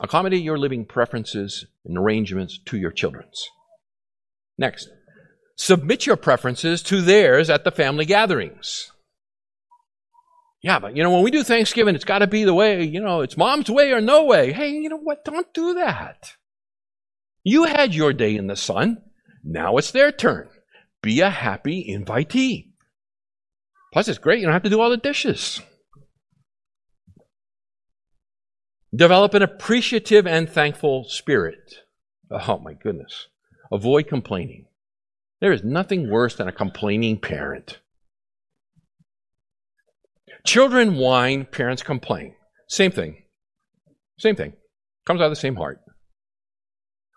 [0.00, 3.46] Accommodate your living preferences and arrangements to your children's.
[4.58, 4.88] Next,
[5.56, 8.90] submit your preferences to theirs at the family gatherings.
[10.62, 13.00] Yeah, but you know, when we do Thanksgiving, it's got to be the way, you
[13.00, 14.52] know, it's mom's way or no way.
[14.52, 15.24] Hey, you know what?
[15.24, 16.36] Don't do that.
[17.44, 19.02] You had your day in the sun.
[19.44, 20.48] Now it's their turn.
[21.02, 22.68] Be a happy invitee.
[23.92, 24.40] Plus, it's great.
[24.40, 25.60] You don't have to do all the dishes.
[28.94, 31.74] Develop an appreciative and thankful spirit.
[32.30, 33.28] Oh my goodness.
[33.70, 34.66] Avoid complaining.
[35.40, 37.80] There is nothing worse than a complaining parent.
[40.44, 42.34] Children whine, parents complain.
[42.68, 43.22] Same thing.
[44.18, 44.54] Same thing.
[45.04, 45.81] Comes out of the same heart.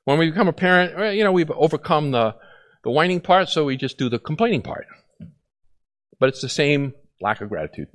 [0.05, 2.35] When we become a parent, you know, we've overcome the,
[2.83, 4.85] the whining part, so we just do the complaining part.
[6.19, 7.87] But it's the same lack of gratitude.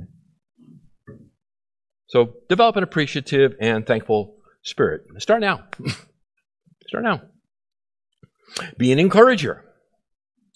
[2.08, 5.02] So develop an appreciative and thankful spirit.
[5.18, 5.64] Start now.
[6.88, 7.22] Start now.
[8.76, 9.64] Be an encourager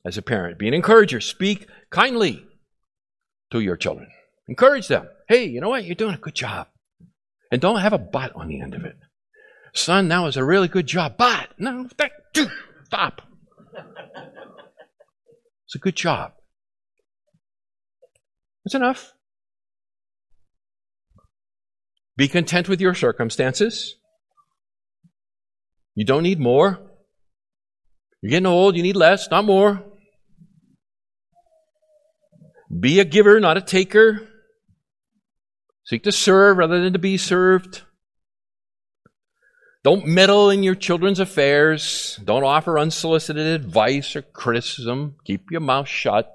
[0.04, 0.58] as a parent.
[0.58, 1.20] Be an encourager.
[1.20, 2.44] Speak kindly
[3.52, 4.08] to your children.
[4.48, 5.08] Encourage them.
[5.28, 5.84] Hey, you know what?
[5.84, 6.66] You're doing a good job.
[7.52, 8.96] And don't have a but on the end of it.
[9.74, 12.12] Son, that was a really good job, but no, that,
[12.84, 13.22] stop.
[15.66, 16.32] It's a good job.
[18.64, 19.12] It's enough.
[22.16, 23.96] Be content with your circumstances.
[25.96, 26.78] You don't need more.
[28.22, 29.84] You're getting old, you need less, not more.
[32.80, 34.28] Be a giver, not a taker.
[35.84, 37.82] Seek to serve rather than to be served.
[39.84, 42.18] Don't meddle in your children's affairs.
[42.24, 45.16] Don't offer unsolicited advice or criticism.
[45.26, 46.34] Keep your mouth shut.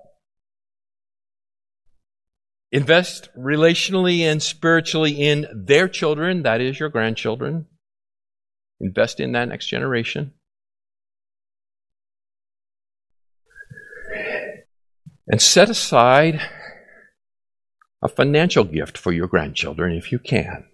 [2.71, 7.65] Invest relationally and spiritually in their children, that is your grandchildren.
[8.79, 10.33] Invest in that next generation.
[15.27, 16.39] And set aside
[18.03, 20.68] a financial gift for your grandchildren if you can.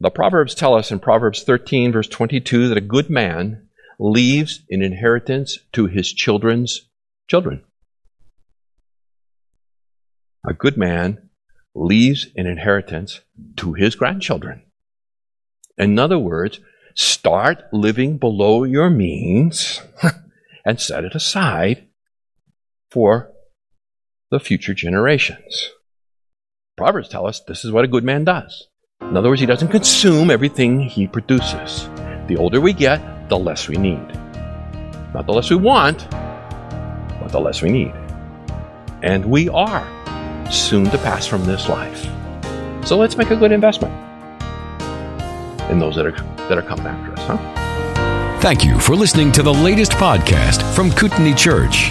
[0.00, 3.68] The Proverbs tell us in Proverbs 13, verse 22, that a good man
[3.98, 6.88] leaves an inheritance to his children's
[7.28, 7.62] children.
[10.46, 11.30] A good man
[11.74, 13.20] leaves an inheritance
[13.56, 14.62] to his grandchildren.
[15.78, 16.60] In other words,
[16.94, 19.80] start living below your means
[20.64, 21.88] and set it aside
[22.90, 23.32] for
[24.30, 25.70] the future generations.
[26.76, 28.68] Proverbs tell us this is what a good man does.
[29.10, 31.88] In other words, he doesn't consume everything he produces.
[32.26, 34.06] The older we get, the less we need.
[35.12, 37.94] Not the less we want, but the less we need.
[39.02, 39.86] And we are
[40.50, 42.06] soon to pass from this life.
[42.86, 43.94] So let's make a good investment
[45.70, 46.12] in those that are,
[46.48, 48.40] that are coming after us, huh?
[48.40, 51.90] Thank you for listening to the latest podcast from Kootenai Church.